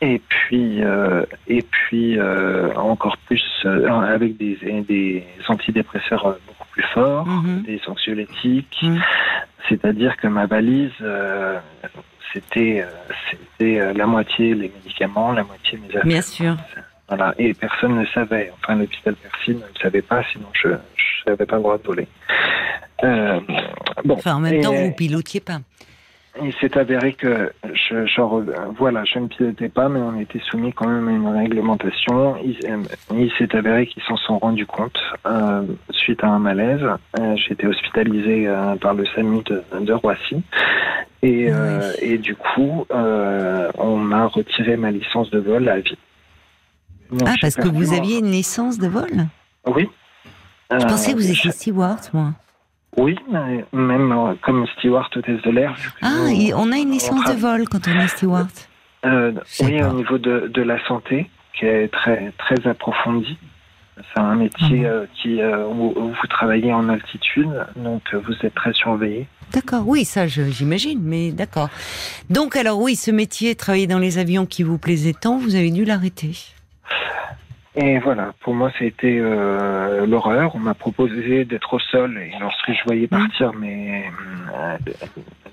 Et 0.00 0.20
puis, 0.28 0.82
euh, 0.82 1.24
et 1.48 1.62
puis 1.62 2.18
euh, 2.18 2.72
encore 2.74 3.16
plus 3.26 3.44
euh, 3.64 3.88
avec 3.88 4.36
des, 4.36 4.56
des 4.88 5.24
antidépresseurs 5.48 6.26
euh, 6.26 6.32
beaucoup 6.46 6.68
plus 6.72 6.84
forts, 6.94 7.26
Mhm. 7.26 7.62
des 7.62 7.80
anxiolytiques. 7.86 8.78
Mhm. 8.82 9.00
C'est-à-dire 9.68 10.16
que 10.16 10.28
ma 10.28 10.46
valise, 10.46 10.90
euh, 11.00 11.58
c'était 12.32 12.84
c'était 13.30 13.92
la 13.92 14.06
moitié 14.06 14.54
les 14.54 14.68
médicaments, 14.74 15.32
la 15.32 15.44
moitié 15.44 15.78
mes 15.78 15.88
affaires. 15.88 16.04
Bien 16.04 16.22
sûr. 16.22 16.56
Voilà. 17.08 17.34
Et 17.38 17.54
personne 17.54 17.96
ne 17.98 18.04
savait. 18.06 18.52
Enfin, 18.62 18.76
l'hôpital 18.76 19.14
Percy 19.14 19.50
ne 19.50 19.54
le 19.60 19.80
savait 19.80 20.02
pas, 20.02 20.22
sinon 20.32 20.46
je 20.52 20.68
n'avais 21.26 21.46
pas 21.46 21.56
le 21.56 21.62
droit 21.62 21.78
de 21.78 21.82
voler. 21.82 22.08
Euh, 23.04 23.40
bon. 24.04 24.14
Enfin, 24.14 24.34
en 24.34 24.40
même 24.40 24.54
Et- 24.54 24.60
temps, 24.60 24.72
vous 24.74 24.92
pilotiez 24.92 25.40
pas. 25.40 25.58
il 26.42 26.52
s'est 26.60 26.76
avéré 26.78 27.14
que 27.14 27.50
je, 27.72 28.06
genre, 28.06 28.42
voilà, 28.78 29.04
je 29.04 29.18
ne 29.18 29.26
pilotais 29.26 29.68
pas, 29.68 29.88
mais 29.88 29.98
on 30.00 30.20
était 30.20 30.38
soumis 30.50 30.72
quand 30.72 30.86
même 30.88 31.08
à 31.08 31.12
une 31.12 31.36
réglementation. 31.42 32.36
Il, 32.44 32.58
euh, 32.70 32.82
il 33.16 33.30
s'est 33.38 33.56
avéré 33.56 33.86
qu'ils 33.86 34.02
s'en 34.04 34.16
sont 34.16 34.38
rendus 34.38 34.66
compte 34.66 35.00
euh, 35.26 35.62
suite 35.90 36.22
à 36.22 36.28
un 36.28 36.38
malaise. 36.38 36.82
Euh, 37.18 37.36
J'ai 37.36 37.54
été 37.54 37.66
hospitalisé 37.66 38.48
par 38.80 38.94
le 38.94 39.04
SAMU 39.06 39.42
de, 39.44 39.62
de 39.80 39.92
Roissy. 39.92 40.42
Et, 41.22 41.50
Oui. 41.52 41.56
et 42.02 42.18
du 42.18 42.36
coup, 42.36 42.86
on 42.90 43.96
m'a 43.96 44.26
retiré 44.26 44.76
ma 44.76 44.90
licence 44.90 45.30
de 45.30 45.38
vol 45.38 45.68
à 45.68 45.78
vie. 45.80 45.98
Ah, 47.26 47.34
parce 47.40 47.54
que 47.56 47.68
vous 47.68 47.92
aviez 47.94 48.18
une 48.18 48.30
licence 48.30 48.78
de 48.78 48.88
vol 48.88 49.26
Oui. 49.66 49.88
Je 50.70 50.84
pensais 50.84 51.12
que 51.14 51.18
vous 51.18 51.28
Euh, 51.28 51.32
étiez 51.32 51.50
steward, 51.50 52.00
moi. 52.12 52.32
Oui, 52.96 53.16
même 53.72 54.12
euh, 54.12 54.34
comme 54.42 54.66
steward 54.76 55.08
hôtesse 55.16 55.40
de 55.42 55.50
l'air. 55.50 55.74
Ah, 56.02 56.26
on 56.56 56.72
a 56.72 56.76
une 56.76 56.90
licence 56.90 57.24
de 57.24 57.38
vol 57.38 57.68
quand 57.68 57.86
on 57.88 57.98
est 58.00 58.08
steward. 58.08 58.48
Euh, 59.06 59.32
oui, 59.60 59.78
pas. 59.80 59.90
au 59.90 59.94
niveau 59.94 60.18
de, 60.18 60.50
de 60.52 60.62
la 60.62 60.84
santé, 60.86 61.30
qui 61.58 61.64
est 61.66 61.88
très 61.92 62.32
très 62.38 62.66
approfondi. 62.68 63.38
C'est 64.14 64.20
un 64.20 64.34
métier 64.36 64.80
Mhm. 64.80 64.84
euh, 64.84 65.06
qui 65.14 65.42
où, 65.42 65.92
où 65.98 66.08
vous 66.10 66.26
travaillez 66.28 66.72
en 66.72 66.88
altitude, 66.88 67.50
donc 67.76 68.02
vous 68.14 68.34
êtes 68.42 68.54
très 68.54 68.72
surveillé. 68.72 69.26
D'accord, 69.52 69.84
oui, 69.88 70.04
ça 70.04 70.26
j'imagine, 70.26 71.00
mais 71.02 71.32
d'accord. 71.32 71.68
Donc 72.30 72.54
alors 72.56 72.80
oui, 72.80 72.94
ce 72.96 73.10
métier, 73.10 73.54
travailler 73.54 73.86
dans 73.86 73.98
les 73.98 74.18
avions 74.18 74.44
qui 74.46 74.62
vous 74.62 74.78
plaisait 74.78 75.14
tant, 75.14 75.38
vous 75.38 75.54
avez 75.54 75.70
dû 75.70 75.84
l'arrêter. 75.84 76.32
Et 77.80 78.00
voilà, 78.00 78.32
pour 78.40 78.54
moi, 78.54 78.70
ça 78.72 78.78
a 78.80 78.88
été 78.88 79.20
euh, 79.20 80.04
l'horreur. 80.04 80.50
On 80.56 80.58
m'a 80.58 80.74
proposé 80.74 81.44
d'être 81.44 81.74
au 81.74 81.78
sol, 81.78 82.18
et 82.18 82.32
lorsque 82.40 82.72
je 82.72 82.82
voyais 82.84 83.08
Mhm. 83.10 83.18
partir 83.20 83.52
mes 83.54 84.04
euh, 84.52 84.76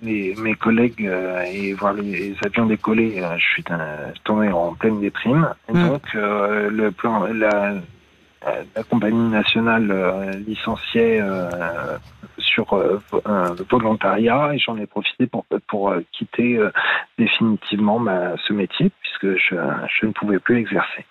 mes 0.02 0.56
collègues 0.56 1.06
euh, 1.08 1.44
et 1.44 1.74
voir 1.74 1.94
les 1.94 2.36
avions 2.44 2.66
décoller, 2.66 3.22
euh, 3.22 3.38
je 3.38 3.46
suis 3.46 3.64
tombé 4.24 4.48
en 4.52 4.74
pleine 4.74 5.00
déprime. 5.02 5.54
Et 5.70 5.74
Mhm. 5.74 5.88
donc 5.88 6.02
le 6.16 6.90
plan, 6.90 7.28
la, 7.32 7.76
la 8.76 8.84
compagnie 8.90 9.30
nationale 9.30 10.42
licenciait 10.48 11.22
sur 12.40 12.76
volontariat 13.70 14.52
et 14.56 14.58
j'en 14.58 14.78
ai 14.78 14.88
profité 14.88 15.28
pour, 15.28 15.46
pour 15.68 15.94
quitter 16.12 16.60
définitivement 17.20 18.00
ma- 18.00 18.36
ce 18.48 18.54
métier 18.54 18.90
puisque 19.02 19.38
je, 19.38 19.56
je 20.00 20.06
ne 20.08 20.12
pouvais 20.12 20.40
plus 20.40 20.58
exercer. 20.58 21.06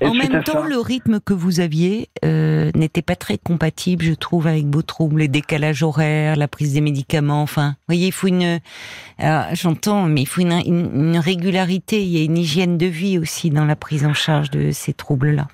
Et 0.00 0.06
en 0.06 0.14
même 0.14 0.42
temps, 0.42 0.62
ça- 0.62 0.68
le 0.68 0.78
rythme 0.78 1.20
que 1.20 1.32
vous 1.34 1.60
aviez 1.60 2.08
euh, 2.24 2.70
n'était 2.74 3.02
pas 3.02 3.16
très 3.16 3.38
compatible, 3.38 4.04
je 4.04 4.12
trouve, 4.14 4.46
avec 4.46 4.66
vos 4.66 4.82
troubles, 4.82 5.20
les 5.20 5.28
décalages 5.28 5.82
horaires, 5.82 6.36
la 6.36 6.48
prise 6.48 6.74
des 6.74 6.80
médicaments. 6.80 7.42
Enfin, 7.42 7.70
vous 7.70 7.94
voyez, 7.94 8.06
il 8.08 8.12
faut 8.12 8.26
une. 8.26 8.60
J'entends, 9.52 10.04
mais 10.04 10.22
il 10.22 10.26
faut 10.26 10.40
une, 10.40 10.52
une- 10.52 10.90
une 10.94 11.18
régularité. 11.18 12.02
Il 12.02 12.08
y 12.08 12.20
a 12.20 12.24
une 12.24 12.38
hygiène 12.38 12.76
de 12.78 12.86
vie 12.86 13.18
aussi 13.18 13.50
dans 13.50 13.64
la 13.64 13.76
prise 13.76 14.04
en 14.04 14.14
charge 14.14 14.50
de 14.50 14.70
ces 14.72 14.92
troubles-là. 14.92 15.46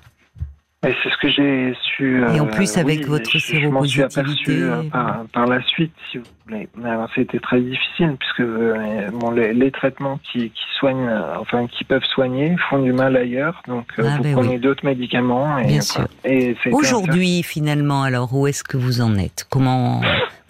Et 0.87 0.95
c'est 1.03 1.09
ce 1.11 1.17
que 1.17 1.29
j'ai 1.29 1.75
su. 1.95 2.23
Et 2.33 2.39
en 2.39 2.47
euh, 2.47 2.49
plus, 2.49 2.75
avec 2.77 3.01
oui, 3.01 3.05
votre 3.05 3.37
séropositivité, 3.37 4.19
aperçu, 4.19 4.63
euh, 4.63 4.81
par, 4.89 5.25
par 5.31 5.45
la 5.45 5.61
suite, 5.61 5.93
si 6.09 6.17
vous 6.17 6.23
voulez. 6.47 6.67
Mais 6.75 6.89
alors, 6.89 7.07
c'était 7.13 7.37
très 7.39 7.61
difficile 7.61 8.15
puisque 8.17 8.39
euh, 8.39 9.09
bon, 9.13 9.29
les, 9.29 9.53
les 9.53 9.69
traitements 9.69 10.19
qui, 10.31 10.49
qui 10.49 10.63
soignent, 10.79 11.07
euh, 11.07 11.37
enfin 11.39 11.67
qui 11.67 11.83
peuvent 11.83 12.03
soigner, 12.05 12.55
font 12.67 12.79
du 12.79 12.93
mal 12.93 13.15
ailleurs. 13.15 13.61
Donc, 13.67 13.85
euh, 13.99 14.05
Ah, 14.07 14.17
vous 14.17 14.23
ben 14.23 14.33
prenez 14.33 14.55
oui. 14.55 14.59
d'autres 14.59 14.83
médicaments. 14.83 15.59
Et, 15.59 15.67
Bien 15.67 15.81
sûr. 15.81 16.07
Et 16.25 16.55
c'était 16.63 16.75
Aujourd'hui, 16.75 17.43
finalement, 17.43 18.01
alors 18.01 18.33
où 18.33 18.47
est-ce 18.47 18.63
que 18.63 18.77
vous 18.77 19.01
en 19.01 19.19
êtes? 19.19 19.45
Comment 19.51 20.01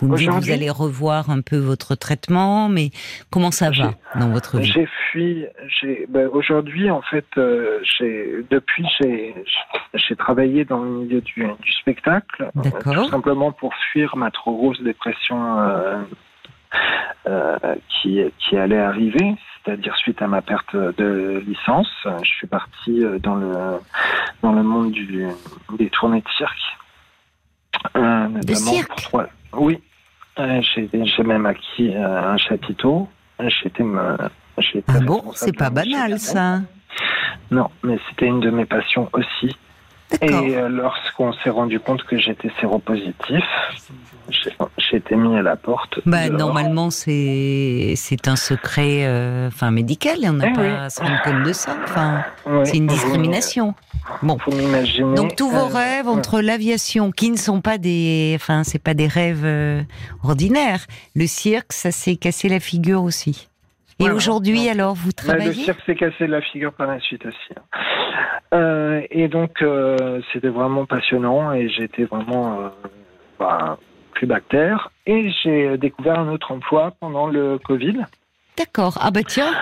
vous 0.01 0.07
me 0.07 0.17
dites 0.17 0.27
que 0.29 0.33
vous 0.33 0.51
allez 0.51 0.69
revoir 0.69 1.29
un 1.29 1.41
peu 1.41 1.57
votre 1.57 1.95
traitement, 1.95 2.67
mais 2.69 2.89
comment 3.29 3.51
ça 3.51 3.69
va 3.69 3.93
dans 4.19 4.29
votre 4.29 4.57
vie? 4.59 4.71
J'ai 4.71 4.87
fui. 5.11 5.45
Ben, 6.09 6.27
aujourd'hui 6.31 6.89
en 6.89 7.01
fait, 7.01 7.25
euh, 7.37 7.79
depuis 8.49 8.85
j'ai 9.93 10.15
travaillé 10.15 10.65
dans 10.65 10.81
le 10.83 10.89
milieu 10.89 11.21
du, 11.21 11.45
du 11.61 11.71
spectacle, 11.73 12.43
euh, 12.57 12.61
D'accord. 12.63 12.93
tout 13.05 13.09
simplement 13.09 13.51
pour 13.51 13.73
fuir 13.91 14.15
ma 14.15 14.31
trop 14.31 14.55
grosse 14.55 14.81
dépression 14.81 15.59
euh, 15.59 16.01
euh, 17.27 17.57
qui 17.89 18.19
qui 18.39 18.57
allait 18.57 18.79
arriver, 18.79 19.35
c'est-à-dire 19.63 19.95
suite 19.97 20.21
à 20.21 20.27
ma 20.27 20.41
perte 20.41 20.75
de 20.75 21.43
licence, 21.45 21.91
je 22.23 22.29
suis 22.29 22.47
parti 22.47 23.03
dans 23.21 23.35
le 23.35 23.51
dans 24.41 24.53
le 24.53 24.63
monde 24.63 24.91
du 24.91 25.27
des 25.77 25.89
tournées 25.89 26.21
de 26.21 26.29
cirque. 26.37 26.77
Euh, 27.95 28.27
notamment 28.27 28.55
cirque 28.55 28.87
pour 28.89 29.01
trois- 29.01 29.27
Oui, 29.53 29.79
j'ai 30.37 30.89
j'ai 30.91 31.23
même 31.23 31.45
acquis 31.45 31.93
euh, 31.95 32.33
un 32.33 32.37
chapiteau. 32.37 33.07
j'étais 33.39 33.83
ah 34.87 34.99
bon, 35.01 35.31
c'est 35.33 35.55
pas 35.55 35.69
banal 35.69 36.19
ça. 36.19 36.61
Non, 37.49 37.69
mais 37.83 37.97
c'était 38.09 38.27
une 38.27 38.39
de 38.39 38.49
mes 38.49 38.65
passions 38.65 39.09
aussi. 39.13 39.55
Et 40.21 40.57
euh, 40.57 40.67
lorsqu'on 40.67 41.31
s'est 41.33 41.49
rendu 41.49 41.79
compte 41.79 42.03
que 42.03 42.17
j'étais 42.17 42.51
séropositif, 42.59 43.43
j'ai 44.77 44.97
été 44.97 45.15
mis 45.15 45.35
à 45.37 45.41
la 45.41 45.55
porte. 45.55 45.99
Bah, 46.05 46.29
normalement, 46.29 46.89
c'est 46.89 47.93
c'est 47.95 48.27
un 48.27 48.35
secret 48.35 49.05
euh, 49.05 49.47
enfin 49.47 49.71
médical. 49.71 50.17
On 50.23 50.33
n'a 50.33 50.47
eh 50.49 50.53
pas 50.53 50.83
à 50.83 50.89
se 50.89 51.01
rendre 51.01 51.21
compte 51.23 51.43
de 51.43 51.53
ça. 51.53 51.75
Enfin, 51.83 52.23
c'est 52.63 52.77
une 52.77 52.87
discrimination. 52.87 53.73
Bon. 54.23 54.37
Donc 55.15 55.35
tous 55.35 55.49
vos 55.49 55.69
euh, 55.69 55.73
rêves 55.73 56.07
entre 56.07 56.41
l'aviation, 56.41 57.11
qui 57.11 57.31
ne 57.31 57.37
sont 57.37 57.61
pas 57.61 57.77
des, 57.77 58.33
enfin, 58.35 58.63
c'est 58.63 58.81
pas 58.81 58.93
des 58.93 59.07
rêves 59.07 59.47
ordinaires. 60.23 60.85
Le 61.15 61.27
cirque, 61.27 61.73
ça 61.73 61.91
s'est 61.91 62.15
cassé 62.15 62.49
la 62.49 62.59
figure 62.59 63.03
aussi. 63.03 63.47
Et 64.01 64.09
aujourd'hui, 64.09 64.67
alors, 64.69 64.95
vous 64.95 65.11
travaillez 65.11 65.47
Le 65.47 65.53
cirque 65.53 65.81
s'est 65.85 65.95
cassé 65.95 66.27
la 66.27 66.41
figure 66.41 66.73
par 66.73 66.87
la 66.87 66.99
suite 66.99 67.25
aussi. 67.25 67.53
Hein. 67.55 67.79
Euh, 68.53 69.01
et 69.09 69.27
donc, 69.27 69.61
euh, 69.61 70.21
c'était 70.33 70.49
vraiment 70.49 70.85
passionnant 70.85 71.53
et 71.53 71.69
j'étais 71.69 72.03
vraiment 72.03 72.59
euh, 72.59 72.69
bah, 73.39 73.77
plus 74.11 74.27
bactère. 74.27 74.91
Et 75.05 75.31
j'ai 75.43 75.77
découvert 75.77 76.19
un 76.19 76.29
autre 76.29 76.51
emploi 76.51 76.93
pendant 76.99 77.27
le 77.27 77.57
Covid. 77.57 78.05
D'accord. 78.57 78.97
Ah 79.01 79.11
bah 79.11 79.23
tiens, 79.23 79.53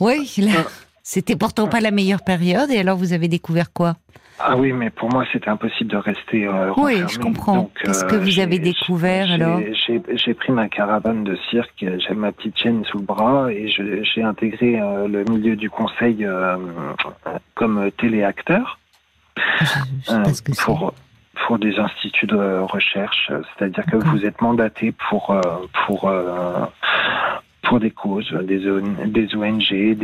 oui, 0.00 0.30
c'était 1.02 1.36
pourtant 1.36 1.68
pas 1.68 1.80
la 1.80 1.90
meilleure 1.90 2.24
période. 2.24 2.70
Et 2.70 2.78
alors, 2.78 2.96
vous 2.96 3.12
avez 3.12 3.28
découvert 3.28 3.72
quoi? 3.72 3.94
Ah 4.42 4.56
oui, 4.56 4.72
mais 4.72 4.88
pour 4.88 5.10
moi, 5.10 5.24
c'était 5.30 5.50
impossible 5.50 5.90
de 5.90 5.98
rester 5.98 6.46
euh, 6.46 6.72
Oui, 6.78 7.02
je 7.08 7.18
comprends. 7.18 7.70
Qu'est-ce 7.84 8.06
que 8.06 8.16
vous 8.16 8.40
avez 8.40 8.58
découvert 8.58 9.30
alors? 9.30 9.60
J'ai 9.86 10.34
pris 10.34 10.52
ma 10.52 10.68
caravane 10.68 11.24
de 11.24 11.36
cirque, 11.50 11.74
j'ai 11.78 12.14
ma 12.14 12.32
petite 12.32 12.58
chaîne 12.58 12.82
sous 12.86 12.98
le 12.98 13.04
bras 13.04 13.52
et 13.52 13.68
j'ai 13.68 14.22
intégré 14.22 14.80
le 15.08 15.24
milieu 15.24 15.56
du 15.56 15.68
conseil 15.68 16.26
comme 17.54 17.90
téléacteur. 17.98 18.78
pour, 20.64 20.94
pour 21.50 21.58
des 21.58 21.80
instituts 21.80 22.28
de 22.28 22.60
recherche, 22.60 23.32
c'est-à-dire 23.58 23.84
que 23.84 23.96
vous 23.96 24.24
êtes 24.24 24.40
mandaté 24.40 24.92
pour, 24.92 25.34
pour 25.84 26.08
pour 27.62 27.80
des 27.80 27.90
causes, 27.90 28.32
des, 28.44 28.60
des 29.06 29.34
ONG, 29.34 29.68
des, 29.68 29.94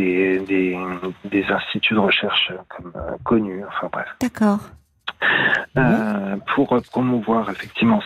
des, 0.41 0.77
des, 1.25 1.45
instituts 1.45 1.95
de 1.95 2.01
recherche 2.01 2.53
comme, 2.69 2.93
euh, 2.97 3.17
connus, 3.23 3.63
enfin 3.69 3.89
bref. 3.93 4.09
D'accord. 4.21 4.59
Euh, 5.79 6.37
pour 6.55 6.77
promouvoir 6.91 7.49
effectivement 7.51 8.01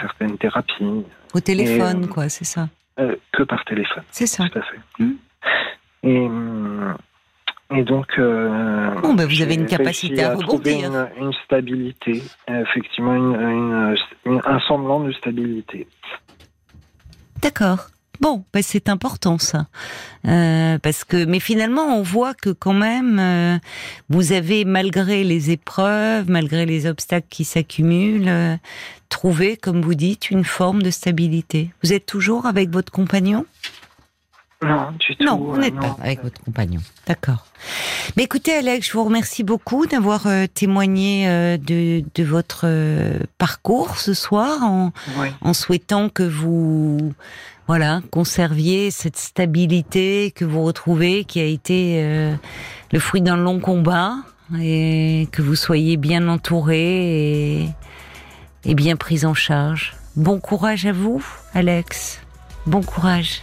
certaines 0.00 0.38
thérapies. 0.38 1.04
Au 1.34 1.40
téléphone, 1.40 2.08
quoi, 2.08 2.30
c'est 2.30 2.46
ça 2.46 2.68
euh, 2.98 3.16
Que 3.32 3.42
par 3.42 3.64
téléphone. 3.66 4.02
C'est 4.10 4.26
ça. 4.26 4.48
Tout 4.48 4.58
à 4.58 4.62
fait. 4.62 4.80
Mmh. 4.98 5.12
Et, 6.04 6.28
et 7.70 7.84
donc. 7.84 8.06
bon, 8.18 9.14
ben 9.14 9.26
vous 9.26 9.42
avez 9.42 9.54
une 9.54 9.66
capacité 9.66 10.24
à, 10.24 10.34
rebondir. 10.34 10.90
Une, 10.90 11.24
une, 11.24 11.32
stabilité, 11.44 12.22
effectivement, 12.48 13.14
une, 13.14 13.96
une, 14.24 14.40
un 14.44 14.60
semblant 14.60 15.00
de 15.00 15.12
stabilité. 15.12 15.86
D'accord. 17.42 17.88
Bon, 18.20 18.44
ben 18.52 18.62
c'est 18.62 18.88
important 18.88 19.38
ça, 19.38 19.68
euh, 20.26 20.78
parce 20.78 21.04
que 21.04 21.24
mais 21.24 21.38
finalement 21.38 21.96
on 21.96 22.02
voit 22.02 22.34
que 22.34 22.50
quand 22.50 22.72
même 22.72 23.18
euh, 23.20 23.58
vous 24.08 24.32
avez 24.32 24.64
malgré 24.64 25.22
les 25.22 25.52
épreuves, 25.52 26.28
malgré 26.28 26.66
les 26.66 26.86
obstacles 26.86 27.28
qui 27.30 27.44
s'accumulent, 27.44 28.28
euh, 28.28 28.56
trouvé, 29.08 29.56
comme 29.56 29.82
vous 29.82 29.94
dites, 29.94 30.32
une 30.32 30.42
forme 30.42 30.82
de 30.82 30.90
stabilité. 30.90 31.70
Vous 31.84 31.92
êtes 31.92 32.06
toujours 32.06 32.46
avec 32.46 32.70
votre 32.70 32.90
compagnon? 32.90 33.46
Non, 34.62 34.92
du 34.98 35.16
tout. 35.16 35.24
Non, 35.24 35.36
vous 35.36 35.56
n'êtes 35.58 35.76
pas 35.76 35.96
avec 36.02 36.22
votre 36.22 36.40
compagnon. 36.42 36.80
D'accord. 37.06 37.46
Mais 38.16 38.24
écoutez, 38.24 38.54
Alex, 38.54 38.88
je 38.88 38.92
vous 38.92 39.04
remercie 39.04 39.44
beaucoup 39.44 39.86
d'avoir 39.86 40.26
témoigné 40.52 41.26
de, 41.58 42.02
de, 42.14 42.24
votre 42.24 42.66
parcours 43.38 43.98
ce 43.98 44.14
soir, 44.14 44.62
en, 44.64 44.92
en 45.40 45.54
souhaitant 45.54 46.08
que 46.08 46.24
vous 46.24 47.14
voilà, 47.68 48.00
conserviez 48.10 48.90
cette 48.90 49.18
stabilité 49.18 50.32
que 50.34 50.46
vous 50.46 50.64
retrouvez, 50.64 51.24
qui 51.24 51.38
a 51.38 51.44
été 51.44 52.02
euh, 52.02 52.34
le 52.92 52.98
fruit 52.98 53.20
d'un 53.20 53.36
long 53.36 53.60
combat, 53.60 54.14
et 54.58 55.28
que 55.32 55.42
vous 55.42 55.54
soyez 55.54 55.98
bien 55.98 56.28
entouré 56.28 57.58
et, 57.60 57.68
et 58.64 58.74
bien 58.74 58.96
pris 58.96 59.26
en 59.26 59.34
charge. 59.34 59.94
Bon 60.16 60.40
courage 60.40 60.86
à 60.86 60.92
vous, 60.92 61.22
Alex. 61.52 62.22
Bon 62.64 62.82
courage. 62.82 63.42